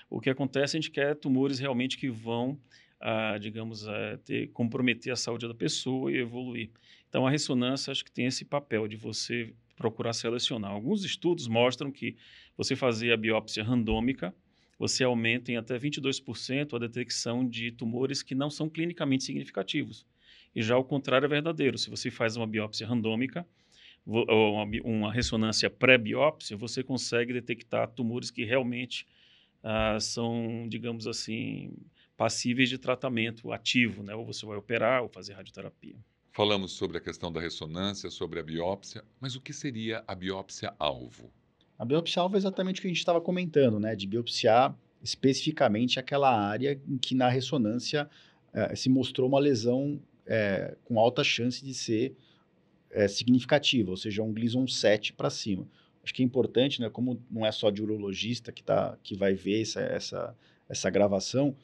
O 0.10 0.20
que 0.20 0.30
acontece, 0.30 0.76
a 0.76 0.80
gente 0.80 0.90
quer 0.90 1.16
tumores 1.16 1.60
realmente 1.60 1.98
que 1.98 2.10
vão, 2.10 2.60
uh, 3.02 3.40
digamos, 3.40 3.86
uh, 3.86 4.18
ter, 4.26 4.48
comprometer 4.48 5.14
a 5.14 5.16
saúde 5.16 5.48
da 5.48 5.54
pessoa 5.54 6.12
e 6.12 6.18
evoluir. 6.18 6.72
Então, 7.08 7.28
a 7.28 7.30
ressonância 7.30 7.92
acho 7.92 8.04
que 8.04 8.12
tem 8.12 8.26
esse 8.26 8.46
papel 8.46 8.88
de 8.88 8.96
você 8.96 9.54
procurar 9.76 10.14
selecionar. 10.14 10.72
Alguns 10.72 11.04
estudos 11.04 11.48
mostram 11.48 11.92
que 11.92 12.16
você 12.58 12.76
fazer 12.76 13.12
a 13.12 13.18
biópsia 13.18 13.64
randômica, 13.64 14.34
você 14.80 15.04
aumenta 15.04 15.52
em 15.52 15.58
até 15.58 15.78
22% 15.78 16.74
a 16.74 16.80
detecção 16.80 17.48
de 17.48 17.72
tumores 17.72 18.24
que 18.24 18.34
não 18.34 18.50
são 18.50 18.68
clinicamente 18.70 19.24
significativos. 19.24 20.06
E 20.58 20.64
já 20.64 20.76
o 20.76 20.84
contrário 20.84 21.28
é 21.28 21.30
verdadeiro. 21.30 21.78
Se 21.78 21.88
você 21.88 22.10
faz 22.10 22.36
uma 22.36 22.48
biópsia 22.48 22.88
randômica, 22.88 23.46
ou 24.04 24.56
uma, 24.56 24.66
uma 24.84 25.14
ressonância 25.14 25.70
pré-biópsia, 25.70 26.58
você 26.58 26.82
consegue 26.82 27.32
detectar 27.32 27.88
tumores 27.92 28.32
que 28.32 28.44
realmente 28.44 29.06
ah, 29.62 30.00
são, 30.00 30.66
digamos 30.68 31.06
assim, 31.06 31.78
passíveis 32.18 32.70
de 32.70 32.80
tratamento 32.80 33.52
ativo, 33.52 34.02
né? 34.02 34.16
Ou 34.16 34.26
você 34.26 34.48
vai 34.48 34.58
operar 34.58 35.04
ou 35.04 35.10
fazer 35.10 35.34
radioterapia. 35.34 35.96
Falamos 36.32 36.72
sobre 36.72 36.98
a 36.98 37.02
questão 37.02 37.32
da 37.32 37.40
ressonância, 37.40 38.10
sobre 38.10 38.40
a 38.40 38.44
biópsia, 38.44 39.04
mas 39.22 39.36
o 39.36 39.42
que 39.42 39.54
seria 39.54 40.04
a 40.08 40.16
biópsia-alvo? 40.16 41.32
A 41.78 41.86
biópsia-alvo 41.86 42.36
é 42.36 42.40
exatamente 42.40 42.80
o 42.80 42.82
que 42.82 42.88
a 42.88 42.90
gente 42.90 42.98
estava 42.98 43.22
comentando, 43.22 43.80
né? 43.80 43.96
De 43.96 44.08
biopsiar 44.08 44.76
especificamente 45.04 46.00
aquela 46.00 46.36
área 46.36 46.82
em 46.88 46.98
que 46.98 47.14
na 47.14 47.30
ressonância 47.30 48.10
eh, 48.52 48.76
se 48.76 48.90
mostrou 48.90 49.30
uma 49.30 49.40
lesão 49.40 50.02
eh, 50.28 50.76
com 50.86 51.00
alta 51.00 51.24
chance 51.24 51.64
de 51.64 51.74
ser 51.74 52.16
eh, 52.92 53.08
significativa, 53.08 53.90
ou 53.90 53.98
seja, 53.98 54.22
um 54.22 54.34
Gleason 54.34 54.68
7 54.68 55.14
para 55.14 55.30
cima. 55.30 55.68
Acho 56.04 56.14
que 56.14 56.22
é 56.22 56.26
importante, 56.26 56.80
né? 56.80 56.90
Como 56.90 57.22
não 57.30 57.46
é 57.46 57.52
só 57.52 57.70
de 57.70 57.82
urologista 57.82 58.52
que, 58.52 58.64
tá, 58.64 58.98
que 59.04 59.16
vai 59.16 59.34
ver 59.34 59.62
essa, 59.62 59.82
essa, 59.82 60.36
essa 60.70 60.90
gravação, 60.90 61.56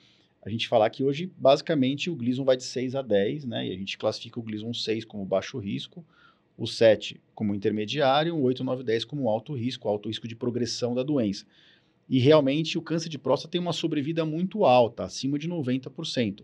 a 0.45 0.49
gente 0.49 0.67
falar 0.67 0.89
que 0.89 1.03
hoje, 1.03 1.31
basicamente, 1.37 2.09
o 2.09 2.15
Gleason 2.15 2.43
vai 2.43 2.57
de 2.57 2.63
6 2.63 2.95
a 2.95 3.01
10, 3.01 3.45
né? 3.45 3.67
E 3.67 3.71
a 3.71 3.77
gente 3.77 3.97
classifica 3.97 4.39
o 4.39 4.43
Gleason 4.43 4.73
6 4.73 5.05
como 5.05 5.23
baixo 5.23 5.57
risco, 5.57 6.05
o 6.57 6.67
7 6.67 7.21
como 7.33 7.55
intermediário, 7.55 8.35
o 8.35 8.41
8, 8.41 8.63
9, 8.63 8.83
10 8.83 9.05
como 9.05 9.29
alto 9.29 9.53
risco, 9.53 9.87
alto 9.87 10.09
risco 10.09 10.27
de 10.27 10.35
progressão 10.35 10.93
da 10.93 11.03
doença. 11.03 11.45
E 12.09 12.19
realmente 12.19 12.77
o 12.77 12.81
câncer 12.81 13.07
de 13.07 13.17
próstata 13.17 13.51
tem 13.51 13.61
uma 13.61 13.71
sobrevida 13.71 14.25
muito 14.25 14.65
alta, 14.65 15.05
acima 15.05 15.39
de 15.39 15.47
90%, 15.47 16.43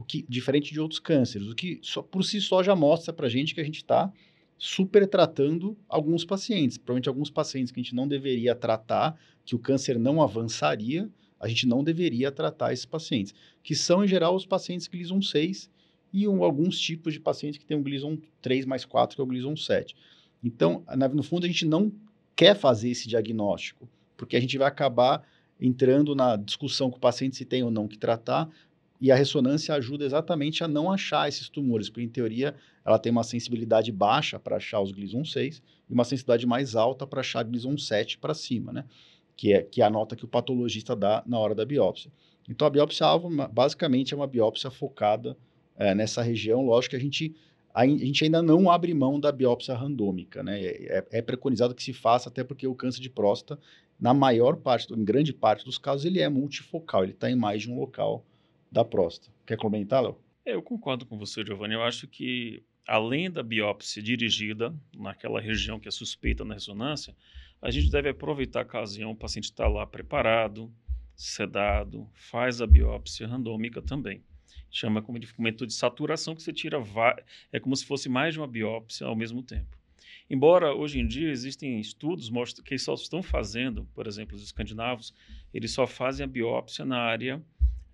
o 0.00 0.04
que 0.04 0.24
diferente 0.26 0.72
de 0.72 0.80
outros 0.80 0.98
cânceres, 0.98 1.46
o 1.46 1.54
que 1.54 1.78
só, 1.82 2.00
por 2.00 2.24
si 2.24 2.40
só 2.40 2.62
já 2.62 2.74
mostra 2.74 3.12
para 3.12 3.26
a 3.26 3.28
gente 3.28 3.54
que 3.54 3.60
a 3.60 3.64
gente 3.64 3.76
está 3.76 4.10
super 4.56 5.06
tratando 5.06 5.76
alguns 5.86 6.24
pacientes, 6.24 6.78
provavelmente 6.78 7.08
alguns 7.10 7.30
pacientes 7.30 7.70
que 7.70 7.78
a 7.78 7.82
gente 7.82 7.94
não 7.94 8.08
deveria 8.08 8.54
tratar, 8.54 9.14
que 9.44 9.54
o 9.54 9.58
câncer 9.58 9.98
não 9.98 10.22
avançaria, 10.22 11.10
a 11.38 11.46
gente 11.46 11.66
não 11.66 11.84
deveria 11.84 12.32
tratar 12.32 12.72
esses 12.72 12.86
pacientes, 12.86 13.34
que 13.62 13.74
são, 13.74 14.02
em 14.02 14.08
geral, 14.08 14.34
os 14.34 14.46
pacientes 14.46 14.88
Gleason 14.88 15.20
6 15.20 15.70
e 16.14 16.26
um, 16.26 16.42
alguns 16.42 16.80
tipos 16.80 17.12
de 17.12 17.20
pacientes 17.20 17.58
que 17.58 17.66
têm 17.66 17.76
o 17.76 17.82
Gleason 17.82 18.16
3 18.40 18.64
mais 18.64 18.86
4, 18.86 19.16
que 19.16 19.20
é 19.20 19.24
o 19.24 19.26
Gleason 19.26 19.54
7. 19.54 19.94
Então, 20.42 20.82
na, 20.96 21.08
no 21.08 21.22
fundo, 21.22 21.44
a 21.44 21.48
gente 21.48 21.66
não 21.66 21.92
quer 22.34 22.56
fazer 22.56 22.88
esse 22.88 23.06
diagnóstico, 23.06 23.86
porque 24.16 24.34
a 24.34 24.40
gente 24.40 24.56
vai 24.56 24.68
acabar 24.68 25.22
entrando 25.60 26.14
na 26.14 26.36
discussão 26.36 26.90
com 26.90 26.96
o 26.96 27.00
paciente 27.00 27.36
se 27.36 27.44
tem 27.44 27.62
ou 27.62 27.70
não 27.70 27.86
que 27.86 27.98
tratar, 27.98 28.48
e 29.00 29.10
a 29.10 29.16
ressonância 29.16 29.74
ajuda 29.74 30.04
exatamente 30.04 30.62
a 30.62 30.68
não 30.68 30.92
achar 30.92 31.28
esses 31.28 31.48
tumores, 31.48 31.88
porque, 31.88 32.02
em 32.02 32.08
teoria, 32.08 32.54
ela 32.84 32.98
tem 32.98 33.10
uma 33.10 33.24
sensibilidade 33.24 33.90
baixa 33.90 34.38
para 34.38 34.56
achar 34.56 34.80
os 34.80 34.92
Gleason 34.92 35.24
6 35.24 35.62
e 35.88 35.92
uma 35.92 36.04
sensibilidade 36.04 36.46
mais 36.46 36.76
alta 36.76 37.06
para 37.06 37.20
achar 37.20 37.42
Gleason 37.42 37.78
7 37.78 38.18
para 38.18 38.34
cima, 38.34 38.72
né? 38.72 38.84
que 39.40 39.54
é, 39.54 39.62
que 39.62 39.80
é 39.80 39.84
a 39.86 39.88
nota 39.88 40.14
que 40.14 40.24
o 40.26 40.28
patologista 40.28 40.94
dá 40.94 41.22
na 41.26 41.38
hora 41.38 41.54
da 41.54 41.64
biópsia. 41.64 42.12
Então, 42.46 42.66
a 42.66 42.70
biópsia-alvo, 42.70 43.30
basicamente, 43.50 44.12
é 44.12 44.16
uma 44.16 44.26
biópsia 44.26 44.70
focada 44.70 45.34
é, 45.78 45.94
nessa 45.94 46.20
região. 46.20 46.60
Lógico 46.60 46.90
que 46.90 46.96
a 46.96 47.00
gente, 47.00 47.34
a, 47.72 47.80
a, 47.80 47.88
gente 47.88 48.22
ainda 48.22 48.42
não 48.42 48.70
abre 48.70 48.92
mão 48.92 49.18
da 49.18 49.32
biópsia 49.32 49.74
randômica, 49.74 50.42
né? 50.42 50.60
É, 50.60 50.98
é, 50.98 51.06
é, 51.10 51.22
preconizado 51.22 51.74
que 51.74 51.82
se 51.82 51.94
faça, 51.94 52.28
até 52.28 52.44
porque 52.44 52.66
o 52.66 52.74
câncer 52.74 53.00
de 53.00 53.08
próstata, 53.08 53.58
na 53.98 54.12
maior 54.12 54.56
parte, 54.56 54.92
em 54.92 55.02
grande 55.02 55.32
parte 55.32 55.64
dos 55.64 55.78
casos, 55.78 56.04
ele 56.04 56.20
é 56.20 56.28
multifocal, 56.28 57.04
ele 57.04 57.12
está 57.12 57.30
em 57.30 57.36
mais 57.36 57.62
de 57.62 57.70
um 57.70 57.80
local 57.80 58.26
da 58.70 58.84
próstata. 58.84 59.32
Quer 59.46 59.56
comentar, 59.56 60.02
Léo? 60.02 60.16
Eu 60.44 60.62
concordo 60.62 61.04
com 61.04 61.18
você, 61.18 61.44
Giovanni. 61.44 61.74
Eu 61.74 61.82
acho 61.82 62.06
que, 62.06 62.62
além 62.86 63.30
da 63.30 63.42
biópsia 63.42 64.02
dirigida 64.02 64.74
naquela 64.94 65.40
região 65.40 65.78
que 65.78 65.88
é 65.88 65.90
suspeita 65.90 66.44
na 66.44 66.54
ressonância, 66.54 67.14
a 67.60 67.70
gente 67.70 67.90
deve 67.90 68.08
aproveitar 68.08 68.60
a 68.60 68.62
ocasião, 68.62 69.10
o 69.10 69.16
paciente 69.16 69.44
está 69.44 69.68
lá 69.68 69.86
preparado, 69.86 70.72
sedado, 71.14 72.08
faz 72.14 72.62
a 72.62 72.66
biópsia 72.66 73.26
randômica 73.26 73.82
também. 73.82 74.24
Chama 74.70 75.02
como 75.02 75.18
de 75.18 75.32
comentou 75.34 75.66
de 75.66 75.74
saturação, 75.74 76.34
que 76.34 76.42
você 76.42 76.52
tira, 76.52 76.82
é 77.52 77.60
como 77.60 77.76
se 77.76 77.84
fosse 77.84 78.08
mais 78.08 78.34
de 78.34 78.40
uma 78.40 78.46
biópsia 78.46 79.06
ao 79.06 79.16
mesmo 79.16 79.42
tempo. 79.42 79.76
Embora 80.30 80.72
hoje 80.72 81.00
em 81.00 81.06
dia 81.06 81.28
existem 81.28 81.80
estudos 81.80 82.30
que 82.64 82.78
só 82.78 82.94
estão 82.94 83.20
fazendo, 83.20 83.84
por 83.92 84.06
exemplo, 84.06 84.36
os 84.36 84.42
escandinavos, 84.42 85.12
eles 85.52 85.72
só 85.72 85.86
fazem 85.88 86.24
a 86.24 86.28
biópsia 86.28 86.84
na 86.84 86.98
área, 86.98 87.42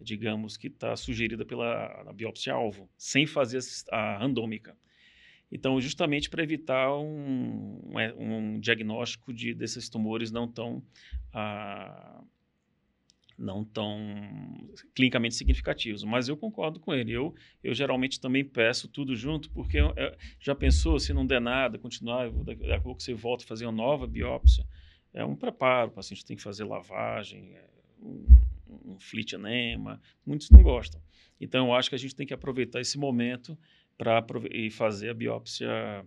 digamos, 0.01 0.57
que 0.57 0.69
está 0.69 0.97
sugerida 0.97 1.45
pela 1.45 2.13
biópsia-alvo, 2.15 2.89
sem 2.97 3.27
fazer 3.27 3.61
a 3.91 4.19
randômica. 4.19 4.77
Então, 5.51 5.81
justamente 5.81 6.29
para 6.29 6.43
evitar 6.43 6.93
um, 6.99 7.99
é, 7.99 8.13
um, 8.15 8.59
diagnóstico 8.59 9.33
de, 9.33 9.55
desses 9.55 9.89
tumores 9.89 10.33
não 10.33 10.49
tão, 10.51 10.83
ah, 11.33 12.21
não 13.39 13.65
tão 13.65 13.97
clinicamente 14.95 15.37
significativos. 15.37 16.03
Mas 16.03 16.29
eu 16.29 16.37
concordo 16.37 16.81
com 16.81 16.93
ele. 16.93 17.13
Eu, 17.13 17.35
eu 17.63 17.73
geralmente 17.75 18.21
também 18.21 18.45
peço 18.45 18.89
tudo 18.89 19.15
junto, 19.15 19.49
porque 19.51 19.79
já 20.41 20.55
pensou, 20.55 20.99
se 20.99 21.13
não 21.13 21.25
der 21.25 21.41
nada, 21.41 21.79
continuar, 21.79 22.29
daqui 22.31 22.73
a 22.73 22.81
pouco 22.81 23.01
você 23.01 23.15
volta 23.15 23.45
a 23.45 23.47
fazer 23.47 23.67
uma 23.67 23.73
nova 23.73 24.07
biópsia, 24.07 24.67
é 25.15 25.25
um 25.25 25.37
preparo, 25.37 25.91
o 25.91 25.95
paciente 25.95 26.25
tem 26.25 26.37
que 26.37 26.43
fazer 26.43 26.65
lavagem, 26.65 27.55
é 27.55 27.65
um, 28.03 28.27
um 28.69 28.99
flit 28.99 29.35
enema, 29.35 30.01
muitos 30.25 30.51
não 30.51 30.63
gostam. 30.63 31.01
Então, 31.41 31.69
eu 31.69 31.75
acho 31.75 31.89
que 31.89 31.95
a 31.95 31.99
gente 31.99 32.15
tem 32.15 32.27
que 32.27 32.35
aproveitar 32.35 32.81
esse 32.81 32.99
momento 32.99 33.59
para 33.97 34.25
fazer 34.71 35.11
a 35.11 35.15
biópsia 35.15 36.05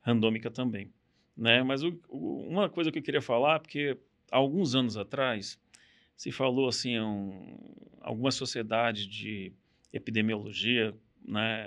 randômica 0.00 0.50
também. 0.50 0.92
Né? 1.36 1.62
Mas 1.62 1.82
o, 1.82 1.98
o, 2.08 2.46
uma 2.48 2.68
coisa 2.68 2.90
que 2.90 2.98
eu 2.98 3.02
queria 3.02 3.22
falar, 3.22 3.60
porque 3.60 3.96
alguns 4.30 4.74
anos 4.74 4.96
atrás 4.96 5.58
se 6.16 6.30
falou 6.30 6.68
assim, 6.68 6.98
um, 6.98 7.56
algumas 8.00 8.34
sociedades 8.34 9.06
de 9.06 9.52
epidemiologia 9.92 10.94
né, 11.24 11.66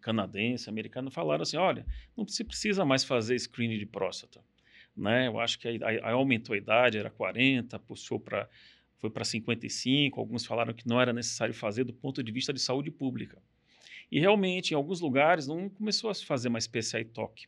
canadense, 0.00 0.68
americana, 0.68 1.10
falaram 1.10 1.42
assim, 1.42 1.56
olha, 1.56 1.84
não 2.16 2.26
se 2.26 2.42
precisa 2.44 2.84
mais 2.84 3.04
fazer 3.04 3.38
screening 3.38 3.78
de 3.78 3.86
próstata. 3.86 4.42
Né? 4.96 5.28
Eu 5.28 5.38
acho 5.38 5.58
que 5.58 5.68
aí, 5.68 5.78
aí 5.82 6.12
aumentou 6.12 6.54
a 6.54 6.58
idade, 6.58 6.98
era 6.98 7.10
40, 7.10 7.78
puxou 7.80 8.18
para 8.18 8.48
foi 9.00 9.10
para 9.10 9.24
55, 9.24 10.20
alguns 10.20 10.44
falaram 10.44 10.74
que 10.74 10.86
não 10.86 11.00
era 11.00 11.12
necessário 11.12 11.54
fazer 11.54 11.84
do 11.84 11.92
ponto 11.92 12.22
de 12.22 12.30
vista 12.30 12.52
de 12.52 12.60
saúde 12.60 12.90
pública. 12.90 13.42
E 14.12 14.20
realmente, 14.20 14.72
em 14.72 14.74
alguns 14.74 15.00
lugares, 15.00 15.46
não 15.46 15.70
começou 15.70 16.10
a 16.10 16.14
se 16.14 16.26
fazer 16.26 16.50
mais 16.50 16.66
PCA 16.66 17.00
e 17.00 17.04
toque. 17.04 17.46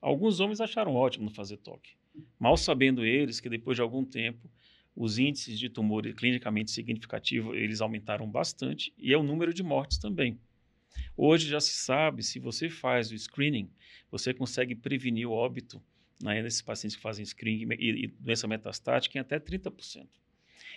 Alguns 0.00 0.38
homens 0.38 0.60
acharam 0.60 0.94
ótimo 0.94 1.24
não 1.24 1.32
fazer 1.32 1.56
toque, 1.56 1.96
mal 2.38 2.56
sabendo 2.56 3.04
eles 3.04 3.40
que 3.40 3.48
depois 3.48 3.76
de 3.76 3.82
algum 3.82 4.04
tempo 4.04 4.48
os 4.94 5.18
índices 5.18 5.58
de 5.58 5.68
tumor 5.68 6.04
clinicamente 6.14 6.70
significativo 6.70 7.54
eles 7.54 7.80
aumentaram 7.80 8.30
bastante 8.30 8.92
e 8.96 9.12
é 9.12 9.16
o 9.16 9.22
número 9.22 9.52
de 9.52 9.62
mortes 9.62 9.98
também. 9.98 10.38
Hoje 11.16 11.48
já 11.48 11.58
se 11.58 11.72
sabe, 11.72 12.22
se 12.22 12.38
você 12.38 12.68
faz 12.68 13.10
o 13.10 13.18
screening, 13.18 13.68
você 14.10 14.32
consegue 14.32 14.74
prevenir 14.74 15.26
o 15.26 15.32
óbito 15.32 15.82
né, 16.22 16.42
nesses 16.42 16.62
pacientes 16.62 16.96
que 16.96 17.02
fazem 17.02 17.24
screening 17.24 17.74
e, 17.78 18.04
e 18.04 18.06
doença 18.06 18.46
metastática 18.46 19.18
em 19.18 19.20
até 19.20 19.40
30%. 19.40 20.06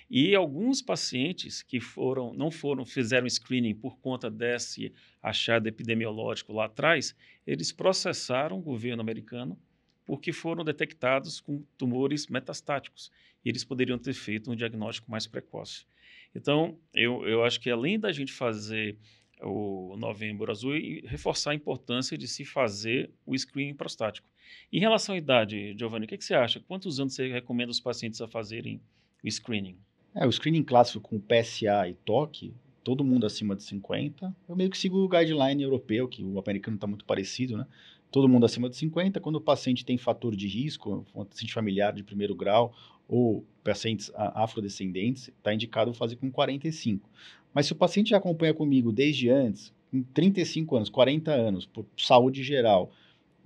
E 0.09 0.33
alguns 0.33 0.81
pacientes 0.81 1.61
que 1.61 1.81
foram, 1.81 2.33
não 2.33 2.49
foram, 2.49 2.85
fizeram 2.85 3.27
screening 3.27 3.75
por 3.75 3.97
conta 3.99 4.29
desse 4.31 4.93
achado 5.21 5.67
epidemiológico 5.67 6.53
lá 6.53 6.65
atrás, 6.65 7.15
eles 7.45 7.71
processaram 7.71 8.57
o 8.57 8.61
governo 8.61 9.01
americano 9.01 9.59
porque 10.05 10.31
foram 10.31 10.63
detectados 10.63 11.41
com 11.41 11.61
tumores 11.77 12.27
metastáticos. 12.27 13.11
E 13.43 13.49
eles 13.49 13.65
poderiam 13.65 13.97
ter 13.97 14.13
feito 14.13 14.49
um 14.49 14.55
diagnóstico 14.55 15.11
mais 15.11 15.27
precoce. 15.27 15.85
Então, 16.33 16.79
eu, 16.93 17.27
eu 17.27 17.43
acho 17.43 17.59
que 17.59 17.69
além 17.69 17.99
da 17.99 18.11
gente 18.13 18.31
fazer 18.31 18.97
o 19.41 19.95
Novembro 19.97 20.51
Azul 20.51 20.75
e 20.75 21.01
reforçar 21.05 21.51
a 21.51 21.55
importância 21.55 22.17
de 22.17 22.27
se 22.27 22.43
fazer 22.43 23.11
o 23.25 23.37
screening 23.37 23.75
prostático. 23.75 24.27
Em 24.71 24.79
relação 24.79 25.13
à 25.13 25.17
idade, 25.17 25.75
Giovanni, 25.77 26.05
o 26.05 26.07
que, 26.07 26.17
que 26.17 26.25
você 26.25 26.33
acha? 26.33 26.59
Quantos 26.61 26.99
anos 26.99 27.13
você 27.13 27.31
recomenda 27.31 27.71
os 27.71 27.79
pacientes 27.79 28.21
a 28.21 28.27
fazerem 28.27 28.81
o 29.23 29.29
screening? 29.29 29.77
É, 30.19 30.25
o 30.25 30.31
screening 30.31 30.63
clássico 30.63 31.00
com 31.00 31.19
PSA 31.19 31.88
e 31.88 31.93
TOC, 31.93 32.51
todo 32.83 33.03
mundo 33.03 33.27
acima 33.27 33.55
de 33.55 33.62
50. 33.62 34.36
Eu 34.50 34.55
meio 34.55 34.67
que 34.67 34.77
sigo 34.77 34.97
o 34.97 35.07
guideline 35.07 35.62
europeu, 35.62 36.07
que 36.07 36.24
o 36.24 36.39
americano 36.39 36.74
está 36.75 36.88
muito 36.88 37.05
parecido, 37.05 37.55
né? 37.55 37.67
Todo 38.09 38.27
mundo 38.27 38.43
acima 38.43 38.67
de 38.67 38.75
50. 38.77 39.19
Quando 39.19 39.36
o 39.36 39.41
paciente 39.41 39.86
tem 39.86 39.95
fator 39.95 40.36
de 40.36 40.47
risco, 40.47 41.05
um 41.13 41.24
paciente 41.24 41.53
familiar 41.53 41.93
de 41.93 42.03
primeiro 42.03 42.33
grau 42.33 42.74
ou 43.07 43.45
pacientes 43.63 44.12
afrodescendentes, 44.15 45.27
está 45.27 45.53
indicado 45.53 45.93
fazer 45.93 46.15
com 46.15 46.31
45. 46.31 47.07
Mas 47.53 47.67
se 47.67 47.74
o 47.74 47.75
paciente 47.75 48.09
já 48.09 48.17
acompanha 48.17 48.55
comigo 48.55 48.91
desde 48.91 49.29
antes, 49.29 49.71
com 49.91 50.01
35 50.01 50.77
anos, 50.77 50.89
40 50.89 51.31
anos, 51.31 51.67
por 51.67 51.86
saúde 51.95 52.41
geral, 52.41 52.91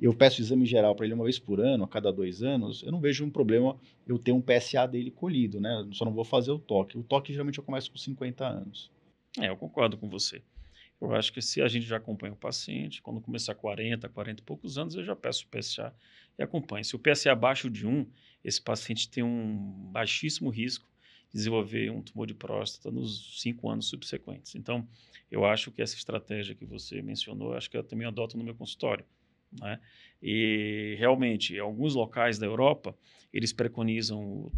eu 0.06 0.14
peço 0.14 0.42
exame 0.42 0.66
geral 0.66 0.96
para 0.96 1.06
ele 1.06 1.14
uma 1.14 1.24
vez 1.24 1.38
por 1.38 1.60
ano, 1.60 1.84
a 1.84 1.88
cada 1.88 2.12
dois 2.12 2.42
anos, 2.42 2.82
eu 2.84 2.92
não 2.92 3.00
vejo 3.00 3.24
um 3.24 3.30
problema 3.30 3.78
eu 4.08 4.18
ter 4.18 4.32
um 4.32 4.42
PSA 4.42 4.88
dele 4.88 5.12
colhido, 5.12 5.60
né? 5.60 5.88
Só 5.92 6.06
não 6.06 6.14
vou 6.14 6.24
fazer 6.24 6.52
o 6.52 6.58
toque. 6.58 6.98
O 6.98 7.04
toque 7.04 7.32
geralmente 7.32 7.60
eu 7.60 7.64
começo 7.64 7.92
com 7.92 7.98
50 7.98 8.46
anos. 8.46 8.90
É, 9.40 9.50
eu 9.50 9.56
concordo 9.56 9.98
com 9.98 10.10
você. 10.10 10.42
Eu 11.00 11.14
acho 11.14 11.32
que 11.32 11.42
se 11.42 11.62
a 11.62 11.68
gente 11.68 11.86
já 11.86 11.98
acompanha 11.98 12.34
o 12.34 12.36
paciente, 12.36 13.02
quando 13.02 13.22
começar 13.22 13.56
40, 13.56 14.08
40 14.10 14.42
e 14.42 14.46
poucos 14.46 14.78
anos, 14.78 14.96
eu 14.96 15.04
já 15.04 15.16
peço 15.16 15.46
o 15.46 15.48
PSA 15.48 15.94
e 16.38 16.44
acompanho. 16.44 16.86
Se 16.86 16.96
o 16.96 17.00
PSA 17.00 17.32
abaixo 17.32 17.70
de 17.70 17.88
1, 17.88 18.06
esse 18.44 18.62
paciente 18.62 19.10
tem 19.10 19.24
um 19.24 19.90
baixíssimo 19.92 20.50
risco 20.50 20.88
de 21.30 21.38
desenvolver 21.38 21.92
um 21.92 22.02
tumor 22.02 22.28
de 22.28 22.34
próstata 22.34 22.92
nos 22.92 23.40
cinco 23.42 23.70
anos 23.70 23.88
subsequentes. 23.88 24.54
Então, 24.56 24.88
eu 25.30 25.46
acho 25.46 25.72
que 25.72 25.82
essa 25.82 25.96
estratégia 25.96 26.54
que 26.54 26.66
você 26.66 27.02
mencionou, 27.02 27.54
acho 27.54 27.70
que 27.70 27.78
eu 27.78 27.84
também 27.84 28.06
adoto 28.06 28.38
no 28.38 28.44
meu 28.44 28.54
consultório. 28.54 29.06
Né? 29.60 29.80
E 30.22 30.96
realmente, 30.98 31.56
em 31.56 31.60
alguns 31.60 31.96
locais 31.96 32.38
da 32.38 32.46
Europa, 32.46 32.96
eles 33.34 33.52
preconizam 33.52 34.22
o, 34.22 34.52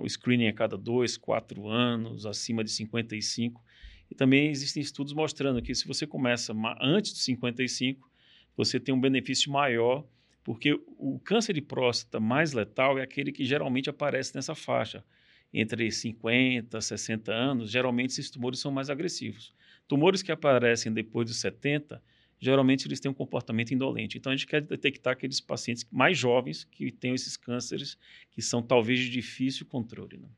o 0.00 0.08
screening 0.08 0.48
a 0.48 0.52
cada 0.52 0.76
dois, 0.76 1.16
quatro 1.16 1.68
anos, 1.68 2.26
acima 2.26 2.64
de 2.64 2.70
55. 2.70 3.62
E 4.10 4.14
também 4.14 4.50
existem 4.50 4.82
estudos 4.82 5.12
mostrando 5.12 5.62
que 5.62 5.74
se 5.74 5.86
você 5.86 6.06
começa 6.06 6.54
antes 6.80 7.12
dos 7.12 7.24
55, 7.24 8.10
você 8.56 8.78
tem 8.78 8.94
um 8.94 9.00
benefício 9.00 9.50
maior, 9.50 10.06
porque 10.42 10.78
o 10.98 11.18
câncer 11.20 11.54
de 11.54 11.62
próstata 11.62 12.20
mais 12.20 12.52
letal 12.52 12.98
é 12.98 13.02
aquele 13.02 13.32
que 13.32 13.44
geralmente 13.44 13.90
aparece 13.90 14.34
nessa 14.34 14.54
faixa, 14.54 15.04
entre 15.52 15.90
50 15.90 16.78
e 16.78 16.82
60 16.82 17.32
anos, 17.32 17.70
geralmente 17.70 18.10
esses 18.10 18.30
tumores 18.30 18.58
são 18.58 18.72
mais 18.72 18.90
agressivos. 18.90 19.54
Tumores 19.86 20.22
que 20.22 20.32
aparecem 20.32 20.92
depois 20.92 21.26
dos 21.26 21.36
70, 21.36 22.02
geralmente 22.44 22.86
eles 22.86 23.00
têm 23.00 23.10
um 23.10 23.14
comportamento 23.14 23.72
indolente. 23.72 24.18
Então 24.18 24.30
a 24.30 24.36
gente 24.36 24.46
quer 24.46 24.60
detectar 24.60 25.14
aqueles 25.14 25.40
pacientes 25.40 25.86
mais 25.90 26.18
jovens 26.18 26.64
que 26.64 26.92
têm 26.92 27.14
esses 27.14 27.38
cânceres 27.38 27.96
que 28.30 28.42
são 28.42 28.62
talvez 28.62 29.00
de 29.00 29.08
difícil 29.08 29.64
controle. 29.64 30.18
Né? 30.18 30.28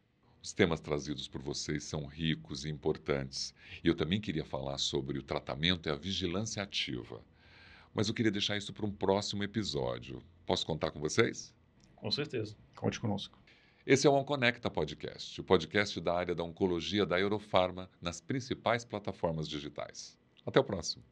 Os 0.41 0.53
temas 0.53 0.79
trazidos 0.79 1.27
por 1.27 1.43
vocês 1.43 1.83
são 1.83 2.07
ricos 2.07 2.65
e 2.65 2.71
importantes. 2.71 3.53
E 3.83 3.89
eu 3.89 3.95
também 3.97 4.21
queria 4.21 4.45
falar 4.45 4.79
sobre 4.79 5.19
o 5.19 5.23
tratamento 5.23 5.89
e 5.89 5.91
a 5.91 5.97
vigilância 5.97 6.63
ativa. 6.63 7.21
Mas 7.93 8.07
eu 8.07 8.15
queria 8.15 8.31
deixar 8.31 8.57
isso 8.57 8.73
para 8.73 8.87
um 8.87 8.93
próximo 8.93 9.43
episódio. 9.43 10.23
Posso 10.47 10.65
contar 10.65 10.93
com 10.93 11.01
vocês? 11.01 11.53
Com 11.97 12.11
certeza. 12.13 12.57
Conte 12.77 13.01
conosco. 13.01 13.37
Esse 13.85 14.07
é 14.07 14.11
o 14.11 14.15
OnConecta 14.15 14.71
Podcast, 14.71 15.41
o 15.41 15.45
podcast 15.45 16.01
da 16.01 16.15
área 16.15 16.35
da 16.37 16.45
oncologia 16.45 17.05
da 17.05 17.19
Eurofarma 17.19 17.91
nas 18.01 18.21
principais 18.21 18.85
plataformas 18.85 19.49
digitais. 19.49 20.17
Até 20.45 20.61
o 20.61 20.65
próximo. 20.65 21.03